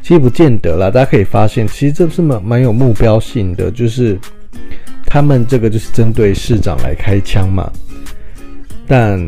[0.01, 0.89] 其实不见得啦。
[0.89, 4.17] 大家可以发现，其实这是蛮蛮有目标性的，就是。
[5.05, 7.71] 他们这个就是针对市长来开枪嘛，
[8.87, 9.21] 但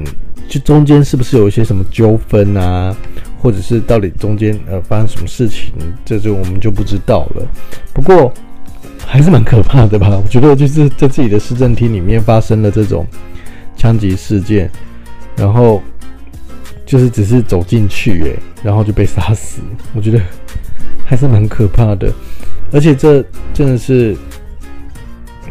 [0.48, 2.96] 就中间是不是有一些什么纠纷啊，
[3.40, 5.74] 或者是到底中间呃发生什么事情，
[6.04, 7.48] 这就我们就不知道了。
[7.94, 8.34] 不过
[9.06, 10.18] 还是蛮可怕的吧？
[10.18, 13.06] 我觉得就是在自己的市政厅里面发生了这种
[13.76, 14.70] 枪击事件，
[15.36, 15.82] 然后
[16.86, 19.62] 就是只是走进去诶，然后就被杀死，
[19.94, 20.20] 我觉得
[21.06, 22.12] 还是蛮可怕的。
[22.72, 23.24] 而且这
[23.54, 24.16] 真的是。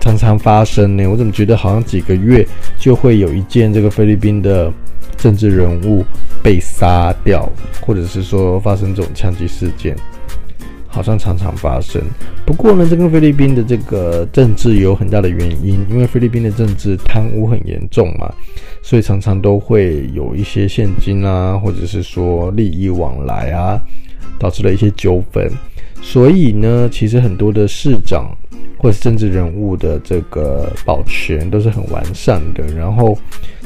[0.01, 2.47] 常常发生呢，我怎么觉得好像几个月
[2.77, 4.71] 就会有一件这个菲律宾的
[5.17, 6.05] 政治人物
[6.43, 7.51] 被杀掉，
[7.81, 9.97] 或者是说发生这种枪击事件，
[10.95, 12.01] 好像常常发生。
[12.47, 18.33] 不过呢，这跟菲律宾的这个政治有很大的原因，因为菲律宾的政治贪污很严重嘛，
[18.81, 23.81] 所以常常都会有一些现金啊，或者是说利益往来啊，
[24.39, 25.51] 导致了一些纠纷。
[26.01, 28.31] 所以呢，其实很多的市长
[28.79, 32.65] 或是政治人物的这个保全都是很完善的。
[32.77, 33.19] 然后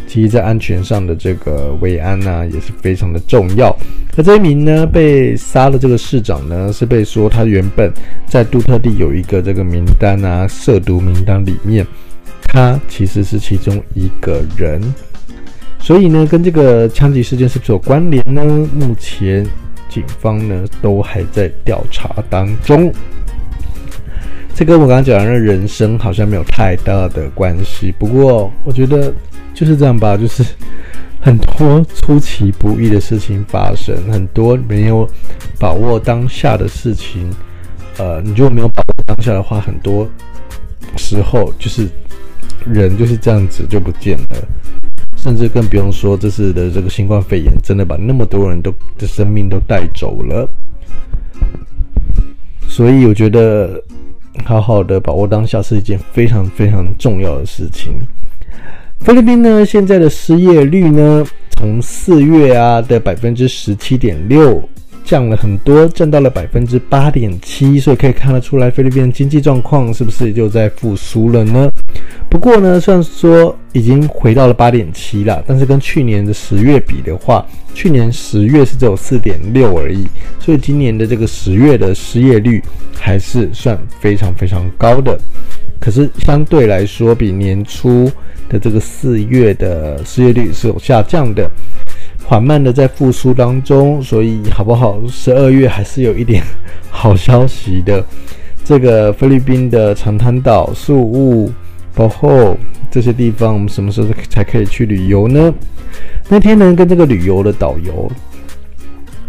[0.09, 3.77] 其实在安全上的这个维安呢、啊，也是非常的重要。
[4.17, 7.93] 那这一名呢被杀的这个市长呢，是被说他原本
[8.27, 11.87] 在杜特地有一个这个名单啊，涉毒名单里面，
[12.43, 14.81] 他其实是其中一个人。
[15.79, 18.43] 所以呢，跟这个枪击事件是不是有关联呢？
[18.75, 19.47] 目前
[19.89, 22.93] 警方呢都还在调查当中。
[24.55, 29.15] 这跟我刚刚讲的人生好像没有太大的关系，不过我觉得
[29.59, 30.45] 就是这样吧，就是
[31.21, 35.05] 很多出其不意的事情发生，很多没有
[35.59, 37.29] 把握当下的事情，
[37.97, 40.09] 呃，你就没有把握当下的话，很多
[40.97, 41.89] 时候就是
[42.65, 44.49] 人就是这样子就不见了，
[45.17, 50.49] 甚至更不用说这次的这个新冠肺炎，真的把那么多人都的生命都带走了，
[52.69, 53.83] 所以我觉得。
[54.45, 57.95] 好好的把握当下是一件非常非常重要的事情。
[59.01, 61.25] 菲律宾呢，现在的失业率呢，
[61.57, 64.63] 从四月啊的百分之十七点六
[65.05, 71.71] 降了很多，降到了百分之八点七，所以可以看得出来，菲律宾的经济状况是不是就在复苏了呢？
[72.31, 80.07] 不过呢，虽然说已经回到了八点七了，但是跟去年的十月比的话，去年十月是只有四点六而已，
[80.39, 82.63] 所以今年的这个十月的失业率
[82.93, 85.19] 还是算非常非常高的。
[85.81, 88.11] 可是相对来说，比年初
[88.47, 91.51] 的这个四月的失业率是有下降的，
[92.27, 94.03] 缓慢的在复苏当中。
[94.03, 95.01] 所以好不好？
[95.09, 96.45] 十二月还是有一点
[96.91, 98.05] 好消息的。
[98.65, 101.51] 这个菲律宾的长滩岛、宿务。
[101.99, 102.57] 然后
[102.93, 105.53] 这些地方，我们什么时候才可以去旅游呢？
[106.29, 108.09] 那天呢，跟这个旅游的导游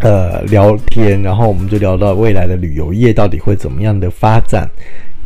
[0.02, 4.70] 呃聊天，然后我们就聊到未来的旅游业到底会怎么样的发展，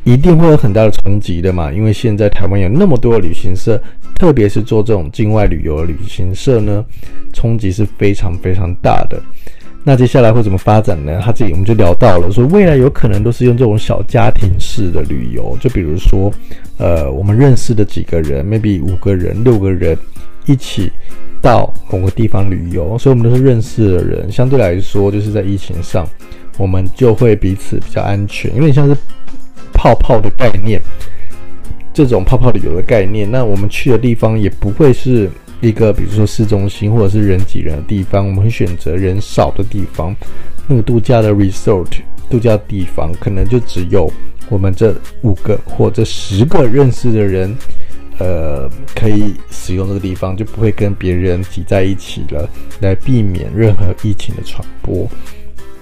[0.05, 1.69] 一定会有很大的冲击的嘛。
[1.69, 3.77] 因为现在台湾有那么多的旅行社，
[4.15, 6.85] 特别是做这种境外旅游的旅行社呢，
[7.33, 9.21] 冲击是非常非常大的。
[9.85, 11.19] 那接下来会怎么发展呢？
[11.21, 16.31] 他自己我们就聊到了，说未来有可能都是用这种小家庭式的旅游，就比如说，
[16.77, 19.97] 呃，我们认识的几个人，maybe 五个人、六个人
[20.45, 20.89] 一起
[21.41, 26.07] 到某个地方旅游，所以我们都是认识的人，相对来说就是在疫情上，
[26.57, 28.95] 我们就会彼此比较安全，因为像是
[29.73, 30.81] 泡泡的概念，
[31.93, 35.29] 这种泡泡旅游的概念，那我们去的地方也不会是。
[35.67, 40.13] 一个比如说市中心或者是人挤人的地方，我们会选择人少的地方。
[40.67, 41.87] 那个度假的 resort
[42.29, 44.11] 度假地方，可能就只有
[44.49, 47.55] 我们这五个或者十个认识的人，
[48.19, 52.49] 呃，可以使用这个地方，就不会跟别人挤在一起了，
[52.81, 55.09] 来避免任何疫情的传播。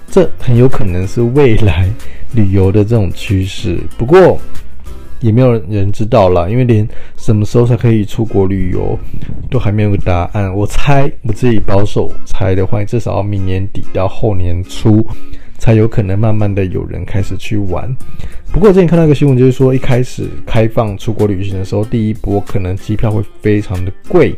[0.09, 1.89] 这很有可能是未来
[2.33, 3.79] 旅游的这种趋势。
[3.97, 4.39] 不过，
[5.21, 8.97] 也没有人知道啦，因为连什么时候才可以出国旅游
[9.49, 10.53] 都还没有个答案。
[10.53, 15.05] 我猜，我自己保守猜的话，至少要明年底到后年初
[15.57, 17.95] 才有可能慢慢的有人开始去玩。
[18.51, 24.35] 不过，我之前看到一个新闻，就是说一开始开放出国旅行的时候，第一波可能机票会非常的贵，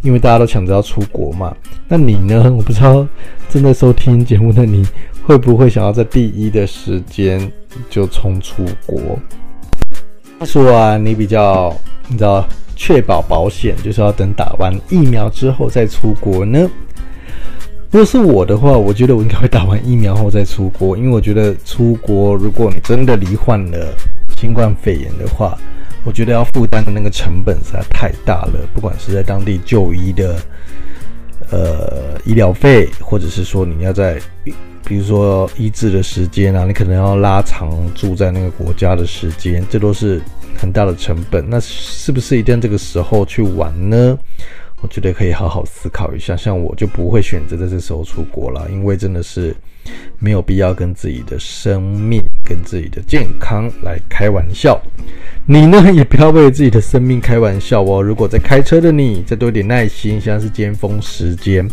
[0.00, 1.54] 因为大家都抢着要出国嘛。
[1.86, 2.50] 那你呢？
[2.50, 3.06] 我不知道
[3.50, 4.86] 正在收听节目的你
[5.24, 7.52] 会不会想要在第一的时间
[7.90, 9.18] 就冲出国？
[10.44, 11.74] 说啊，你比较
[12.08, 16.70] 你知道确保保险，就是要等打完疫苗之后再出国呢？
[17.90, 23.94] 如果是我的话，我觉得我应该会打完疫苗后再出国，因为我觉得出国，如果你真的罹患了
[24.38, 25.58] 新冠肺炎的话，
[26.04, 30.36] 我觉得要负担的那个成本实在太大了，不管是在当地就医的
[31.52, 34.20] 呃医疗费，或者是说你要在。
[34.84, 40.20] 比如说医治的时间啊，你可能要拉长住在那个国家的时间，这都是
[40.58, 41.48] 很大的成本。
[41.48, 44.18] 那是不是一定这个时候去玩呢？
[44.82, 46.36] 我觉得可以好好思考一下。
[46.36, 49.54] 像我就不会选择在这时候出国了，因为真的是
[50.18, 54.80] 没有必要跟自己的生命、跟自己的健康来开玩笑。
[55.46, 58.02] 你呢，也不要为自己的生命开玩笑哦。
[58.02, 60.20] 如果在开车的你，再多一点耐心。
[60.20, 61.66] 现在是尖峰时间，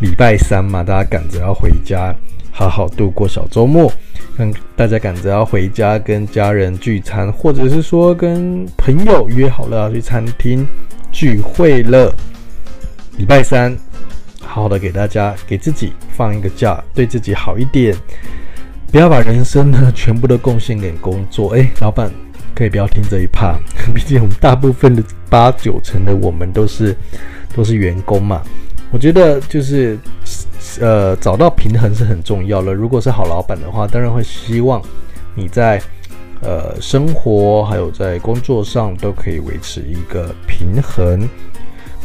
[0.00, 2.14] 礼拜三嘛，大家赶着要回家。
[2.56, 3.92] 好好度过小周末，
[4.36, 10.64] 让大家赶着要回家跟家人聚餐，或者是说跟朋友约好了要去餐厅
[11.10, 12.14] 聚会了。
[13.16, 13.76] 礼拜三，
[14.40, 17.94] 好好的给大家给自己放一个假，对自己好一点，
[18.90, 21.54] 不要把人生呢全部都贡献给工作。
[21.54, 22.10] 哎，老板
[22.54, 23.56] 可以不要听这一趴，
[23.94, 26.96] 毕竟我们大部分的八九成的我们都是
[27.54, 28.42] 都是员工嘛。
[28.90, 29.98] 我觉得就是。
[30.80, 32.72] 呃，找到平衡是很重要的。
[32.72, 34.82] 如果是好老板的话，当然会希望
[35.34, 35.80] 你在
[36.40, 41.28] 呃生活还有在工作上都可以维持一个平衡。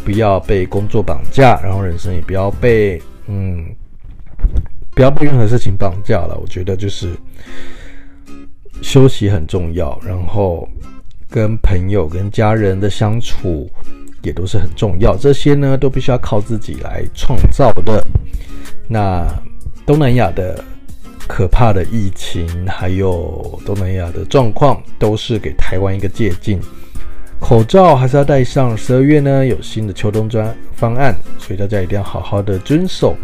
[0.03, 3.65] 不要被工作绑架，然后人生也不要被嗯，
[4.91, 6.37] 不要被任何事情绑架了。
[6.41, 7.15] 我觉得就是
[8.81, 10.67] 休息很重要，然后
[11.29, 13.69] 跟朋友、跟家人的相处
[14.23, 15.15] 也都是很重要。
[15.15, 18.03] 这些呢，都必须要靠自己来创造的。
[18.87, 19.27] 那
[19.85, 20.63] 东南亚的
[21.27, 26.59] 可怕的疫情，还有东南亚的状况，都是给台湾一个借鉴。
[27.49, 28.77] 口罩还是要戴上。
[28.77, 33.15] 十二月呢，有新的秋冬专方案，所以大家一定要好好的遵守，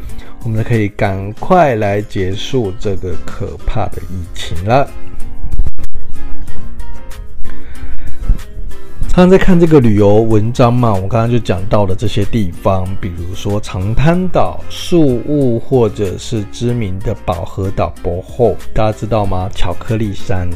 [0.44, 4.90] 我们可以赶快来结束这个可怕的疫情了。
[9.10, 19.48] 常在看这个旅游文章嘛，我刚刚就讲到了这些地方，比如说长滩岛、宿雾，或者是知名的宝和岛博后，大家知道吗？
[19.54, 20.50] 巧克力山，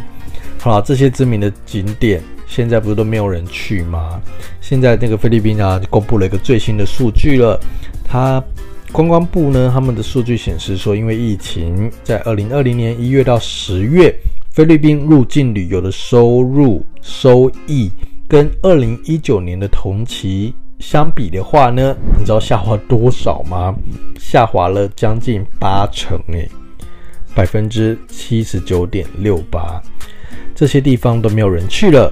[0.59, 2.19] 好，这些知名的景点。
[2.49, 4.19] 现在不是都没有人去吗？
[4.59, 7.57] 现在那个菲律宾啊，公布了一个最新的数据了。
[8.03, 8.43] 它
[8.91, 14.13] 观光部呢，他们的数据显示说，因为疫情，在二零二零年一月到十月，
[14.49, 17.91] 菲律宾入境旅游的收入收益
[18.27, 23.75] 跟二零一九年的同期相比的话呢，你知道下滑多少吗？
[24.17, 26.49] 下滑了将近八成，诶，
[27.35, 29.79] 百分之七十九点六八，
[30.55, 32.11] 这些地方都没有人去了。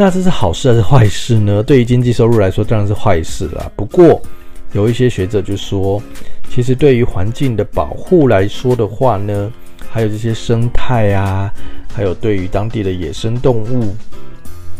[0.00, 1.62] 那这是好事还是坏事呢？
[1.62, 3.70] 对于经济收入来说，当然是坏事啦。
[3.76, 4.18] 不过，
[4.72, 6.02] 有一些学者就说，
[6.48, 9.52] 其实对于环境的保护来说的话呢，
[9.90, 11.52] 还有这些生态啊，
[11.92, 13.94] 还有对于当地的野生动物，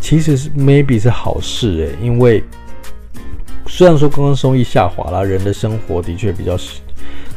[0.01, 1.95] 其实是 maybe 是好事诶。
[2.03, 2.43] 因为
[3.67, 6.57] 虽然说观光收益下滑了，人的生活的确比较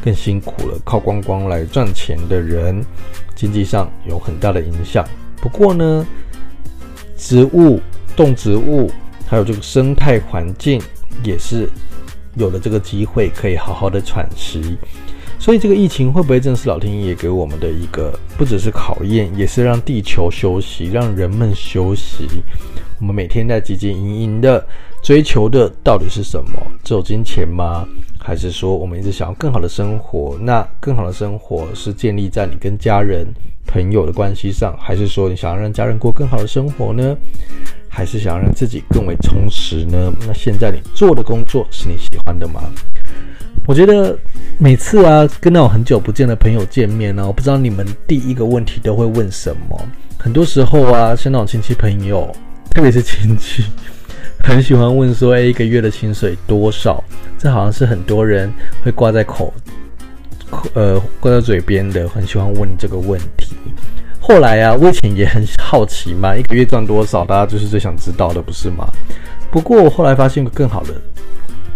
[0.02, 2.82] 更辛苦了，靠观光来赚钱的人，
[3.34, 5.06] 经济上有很大的影响。
[5.36, 6.06] 不过呢，
[7.16, 7.80] 植物、
[8.16, 8.90] 动植物，
[9.26, 10.80] 还有这个生态环境，
[11.22, 11.68] 也是
[12.36, 14.76] 有了这个机会，可以好好的喘息。
[15.38, 22.26] 所以，这个疫情会不会正是老天爷给我们的一个，不只是考验，也是让地球休息，让人们休息。
[22.98, 24.64] 我们每天在汲汲营营的
[25.02, 26.52] 追求的到底是什么？
[26.82, 27.86] 只有金钱吗？
[28.26, 30.34] 还是说我们一直想要更好的生活？
[30.40, 33.26] 那更好的生活是建立在你跟家人、
[33.66, 37.14] 朋友的关系上，还是说你想要让家人过更好的生活呢？
[37.86, 40.10] 还是想要让自己更为充实呢？
[40.26, 42.62] 那现在你做的工作是你喜欢的吗？
[43.66, 44.18] 我觉得
[44.56, 49.78] 每次啊，跟那种很久不见的朋友见面呢、我不知道你们第一个问题都会问什么。
[50.16, 52.34] 很多时候啊，像那种亲戚朋友，
[52.70, 53.64] 特别是亲戚。
[54.44, 57.02] 很喜欢问说：“哎，一个月的薪水多少？”
[57.38, 58.52] 这好像是很多人
[58.84, 59.52] 会挂在口，
[60.74, 62.06] 呃挂在嘴边的。
[62.06, 63.56] 很喜欢问这个问题。
[64.20, 68.86] 后来啊，我以前也很好奇嘛，一个月赚多少，大家就是最想知道的，不是吗？
[69.50, 70.94] 不过我后来发现个更好的，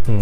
[0.08, 0.20] 嗯，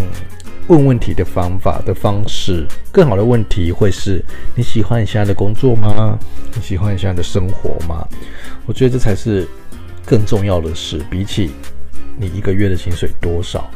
[0.68, 4.24] 问问题的方法的方式，更好的问题会是：
[4.55, 6.16] 你喜欢你现在的工作吗？
[6.55, 8.07] 你喜欢你现在的生活吗？
[8.66, 9.47] 我觉得这才是
[10.05, 11.51] 更重要的事，比起。
[12.19, 13.69] 你一个月的薪水多少？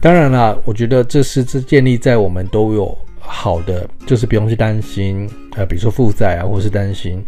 [0.00, 7.24] 当然啦，我觉得这是这建立在我们都有好的，就是不用去担心，呃，比如说负债啊，或是担心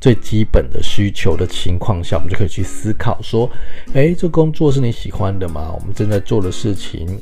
[0.00, 3.50] 最基本的需求的情况下，我们就可以去思考说，
[3.94, 5.72] 诶，这工作是你喜欢的吗？
[5.74, 7.20] 我们正在做的事情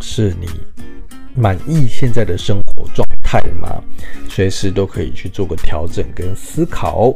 [0.00, 0.46] 是你
[1.34, 3.82] 满意现在的生活状态吗？
[4.28, 7.14] 随时都可以去做个调整跟思考。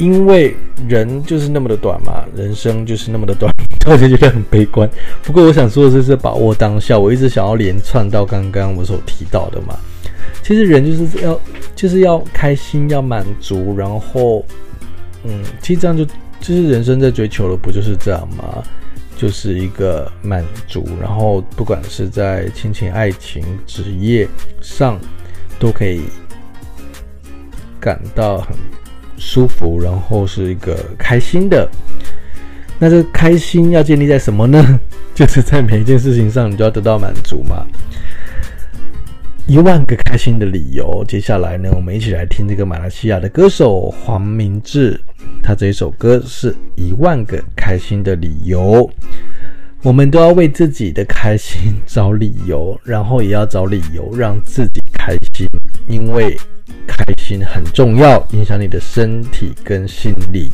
[0.00, 0.56] 因为
[0.88, 3.52] 人就是那么的短嘛，人生就是那么的短，
[3.86, 4.88] 我就觉得很悲观。
[5.22, 6.98] 不过我想说的是，是把握当下。
[6.98, 9.78] 我一直想要连串到刚刚我所提到的嘛。
[10.42, 11.38] 其实人就是要
[11.76, 14.42] 就是要开心，要满足，然后，
[15.24, 16.02] 嗯，其实这样就
[16.40, 18.64] 就是人生在追求的不就是这样吗？
[19.18, 24.26] 就是一个满足，然后不管是在亲情、爱情、职业
[24.62, 24.98] 上，
[25.58, 26.00] 都可以
[27.78, 28.56] 感到很。
[29.20, 31.68] 舒服，然后是一个开心的。
[32.78, 34.80] 那这开心要建立在什么呢？
[35.14, 37.66] 就是在每一件事情上，你都要得到满足嘛。
[39.46, 41.04] 一万个开心的理由。
[41.06, 44.98] 接下来呢，我们一起来听这个马来西亚的歌手黄明志，
[45.42, 48.90] 他这一首歌是一万个开心的理由。
[49.82, 55.46] 我们都要为自己的开心找理由，然后也要找理由让自己开心，
[55.86, 56.34] 因为。
[56.86, 60.50] 开心很重要，影响你的身体跟心理。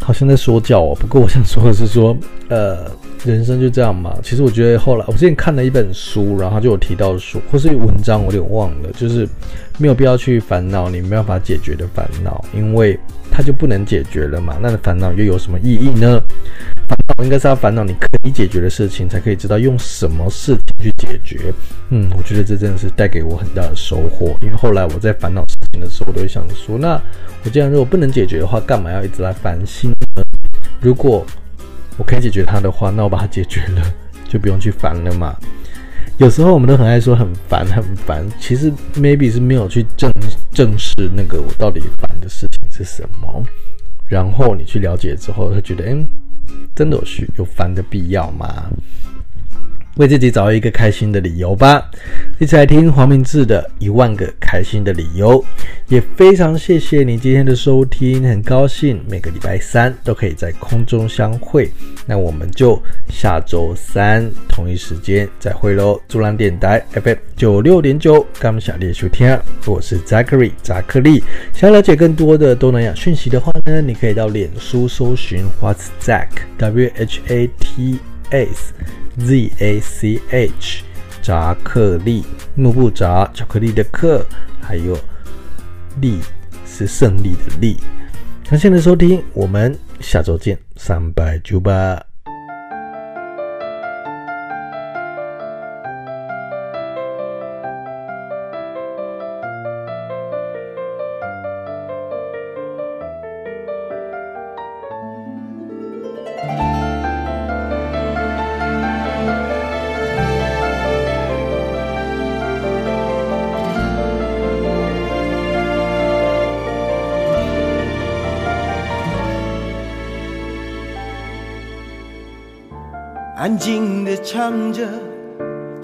[0.00, 2.16] 好像在说教哦，不过我想说的是说，
[2.48, 2.90] 呃，
[3.26, 4.16] 人生就这样嘛。
[4.22, 9.28] 其实我觉得后来我之前看了一本书，然后就有提到书或是文章，我有点忘了，就是
[9.76, 12.98] 没有必要去烦恼你没办法解决的烦恼，因为
[13.30, 14.56] 它就不能解决了嘛。
[14.62, 16.18] 那烦恼又有什么意义呢？
[16.88, 21.52] 烦恼应该是要烦恼你可以解决的事情，才可以知道用什么事情去解决。
[21.90, 24.36] 嗯，我觉得这真的是带给我很大的收获。
[24.40, 27.00] 因为后来我在烦恼事情的时候，我都会想说，那
[27.44, 30.22] 我既然如果不能解决的话，干嘛要一直来烦心呢？
[30.80, 31.24] 如果
[31.96, 33.82] 我可以解决它的话，那我把它解决了，
[34.28, 35.36] 就不用去烦了嘛。
[36.18, 40.12] 有时候我们都很爱说很烦很烦，其实 maybe 是没有去正
[40.52, 43.44] 正视那个我到底烦的事情是什么。
[44.08, 46.08] 然后你去了解之后，会觉得，嗯，
[46.74, 48.70] 真的有需有烦的必要吗？
[49.98, 51.88] 为自己找一个开心的理由吧。
[52.38, 55.44] 一起来听黄明志的一万个开心的理由。
[55.88, 61.70] 也非常谢谢你今天的收听，很高兴每个礼拜三都可以在空中相会。
[62.06, 66.00] 那我们就下周三同一时间再会喽。
[66.08, 69.36] 竹南电台 FM 九六点九，感谢你收听，
[69.66, 71.22] 我是 Zachary 扎克利。
[71.52, 76.28] 想要了解更多的东南亚讯息的话呢，你可以到脸书搜寻 What's Zach
[76.58, 77.98] W H A T
[78.30, 78.72] S。
[79.18, 80.82] Z A C H，
[81.20, 84.24] 扎克利，木不扎，巧克力的克，
[84.60, 84.96] 还有
[86.00, 86.20] 利
[86.66, 87.76] 是胜利的利。
[88.48, 92.07] 感谢你的收听，我们下周见，三百九八。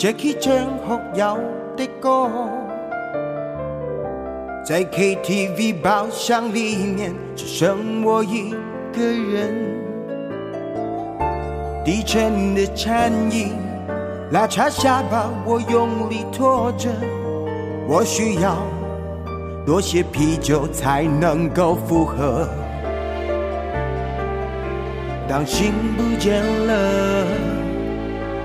[0.05, 1.39] Jackie Chan 后摇
[1.79, 2.29] 的歌，
[4.63, 8.51] 在 KTV 包厢里面只剩我一
[8.93, 9.55] 个人。
[11.83, 13.55] 低沉的颤音
[14.31, 16.91] 拉长下巴，我用力拖着，
[17.89, 18.59] 我需要
[19.65, 22.47] 多些啤酒才能够负荷。
[25.27, 27.27] 当心不见了，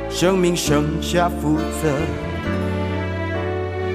[0.09, 1.89] 生命剩下负责。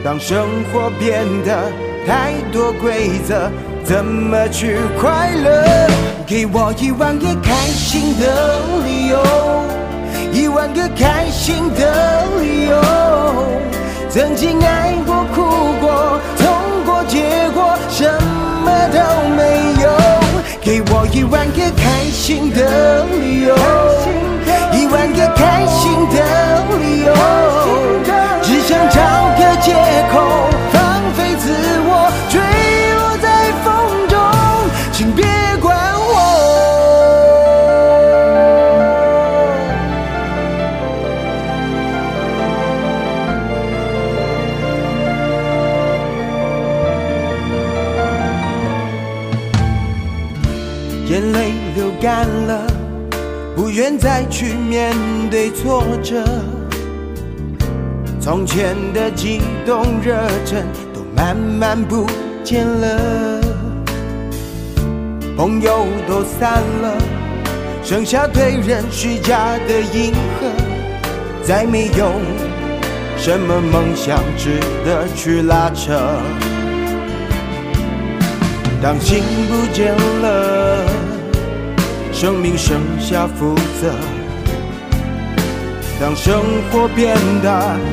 [0.04, 1.70] 当生活变得
[2.06, 3.50] 太多规则，
[3.84, 5.88] 怎么去快乐？
[6.26, 9.18] 给我一万个开心的理由，
[10.32, 12.80] 一万个开心的理由。
[14.08, 15.42] 曾经爱过、哭
[15.80, 16.46] 过、痛
[16.86, 18.04] 过、结果，什
[18.64, 18.98] 么都
[19.36, 19.42] 没
[19.82, 19.90] 有。
[20.62, 23.33] 给我一万个开心的理由，
[58.54, 60.14] 前的激动热
[60.46, 62.06] 忱都慢慢不
[62.44, 63.40] 见了，
[65.36, 66.96] 朋友都散了，
[67.82, 70.46] 剩下对人虚假的迎合，
[71.42, 72.12] 再没有
[73.16, 76.00] 什么梦想值得去拉扯。
[78.80, 80.86] 当心不见了，
[82.12, 83.92] 生命剩下负责。
[86.04, 86.34] 当生
[86.70, 87.48] 活变得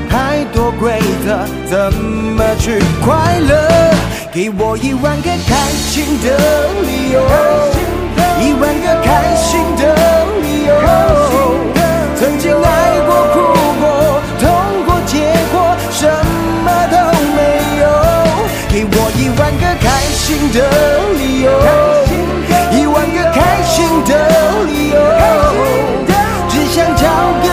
[0.10, 3.56] 太多规则，怎么去快乐？
[4.34, 5.56] 给我一万个开
[5.88, 6.28] 心的
[6.84, 7.22] 理由，
[8.42, 9.96] 一万个开心的
[10.44, 10.76] 理由。
[12.18, 13.40] 曾经爱过、哭
[13.80, 14.44] 过、痛
[14.86, 15.56] 过，结果
[15.92, 16.04] 什
[16.66, 16.98] 么都
[17.32, 17.40] 没
[17.80, 17.88] 有。
[18.68, 20.60] 给我一万个开心的
[21.18, 21.48] 理由，
[22.78, 24.12] 一万个开心的
[24.68, 25.00] 理由，
[26.50, 27.08] 只想找
[27.42, 27.48] 个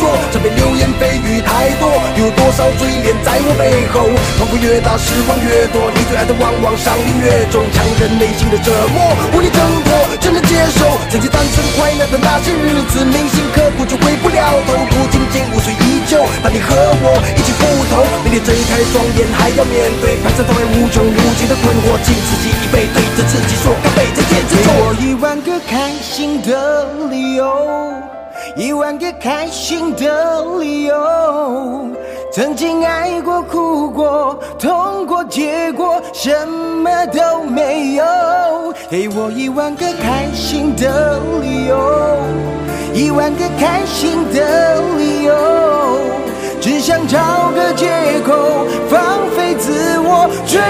[0.00, 4.08] 说，这边流言蜚语太多，又有多少嘴脸在我背后？
[4.40, 10.96] 痛苦越大，失望越多，你最爱的往往伤你越重，强忍内心的折磨，无力挣脱，只能接受。
[11.12, 17.60] 曾经单纯快乐的那些日子，铭心刻骨就回不了头，如今间无水依旧，但你和我一起赴
[17.92, 18.00] 头。
[18.24, 24.64] 比你睁开双眼还要面对盘旋在无穷无尽的困惑，敬自己一杯，对着自己说干杯，再见之中。
[24.64, 27.44] 给我一万个开心的理由，
[28.56, 31.88] 一万个开心的理由。
[32.32, 38.04] 曾经爱过、哭过、痛过，结果什么都没有。
[38.88, 42.18] 给我一万个开心的理由，
[42.94, 45.34] 一万个开心的理由。
[46.60, 47.88] 只想找个借
[48.26, 50.60] 口放飞自我，坠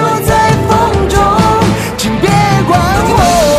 [0.00, 1.18] 落在风中，
[1.96, 2.28] 请别
[2.68, 2.78] 管
[3.08, 3.55] 我。